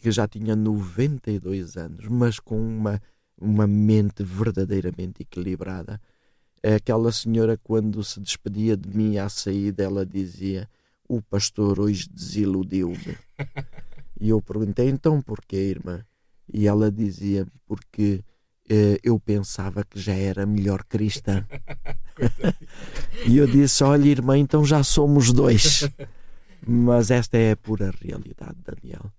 [0.00, 3.00] que já tinha 92 anos, mas com uma,
[3.38, 6.00] uma mente verdadeiramente equilibrada.
[6.62, 10.68] Aquela senhora, quando se despedia de mim à saída, ela dizia:
[11.08, 13.16] O pastor hoje desiludiu-me.
[14.18, 16.02] E eu perguntei então porquê, irmã?
[16.50, 18.24] E ela dizia: Porque
[18.68, 21.46] eh, eu pensava que já era melhor cristã.
[23.28, 25.88] e eu disse: Olha, irmã, então já somos dois.
[26.66, 29.12] Mas esta é a pura realidade, Daniel.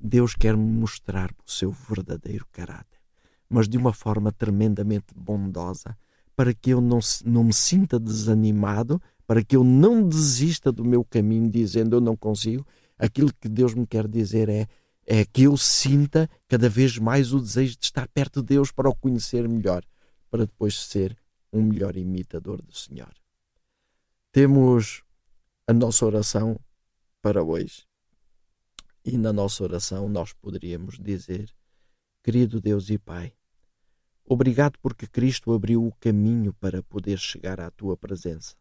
[0.00, 2.93] Deus quer mostrar o seu verdadeiro caráter,
[3.48, 5.96] mas de uma forma tremendamente bondosa,
[6.34, 11.04] para que eu não, não me sinta desanimado, para que eu não desista do meu
[11.04, 12.66] caminho dizendo eu não consigo,
[12.98, 14.66] aquilo que Deus me quer dizer é,
[15.06, 18.88] é que eu sinta cada vez mais o desejo de estar perto de Deus para
[18.88, 19.84] o conhecer melhor,
[20.30, 21.16] para depois ser
[21.52, 23.12] um melhor imitador do Senhor.
[24.32, 25.02] Temos
[25.66, 26.58] a nossa oração
[27.22, 27.86] para hoje.
[29.04, 31.54] E na nossa oração nós poderíamos dizer:
[32.24, 33.34] Querido Deus e Pai,
[34.24, 38.56] obrigado porque Cristo abriu o caminho para poder chegar à tua presença.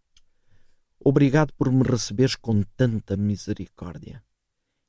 [0.99, 4.22] Obrigado por me receberes com tanta misericórdia.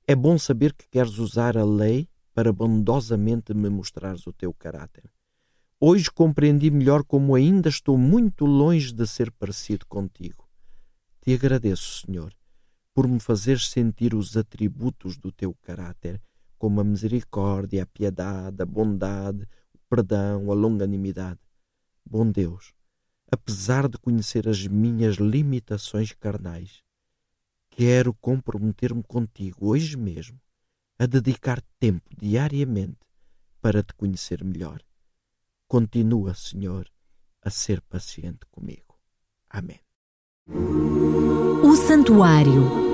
[0.09, 5.09] É bom saber que queres usar a lei para bondosamente me mostrares o teu caráter.
[5.79, 10.49] Hoje compreendi melhor como ainda estou muito longe de ser parecido contigo.
[11.21, 12.35] Te agradeço, Senhor,
[12.93, 16.21] por me fazeres sentir os atributos do teu caráter,
[16.65, 21.39] como a misericórdia, a piedade, a bondade, o perdão, a longanimidade.
[22.03, 22.73] Bom Deus,
[23.31, 26.83] apesar de conhecer as minhas limitações carnais,
[27.69, 30.41] quero comprometer-me contigo hoje mesmo
[30.99, 32.97] a dedicar tempo diariamente
[33.61, 34.81] para te conhecer melhor.
[35.69, 36.91] Continua, Senhor,
[37.43, 38.99] a ser paciente comigo.
[39.51, 39.81] Amém.
[40.49, 42.94] O Santuário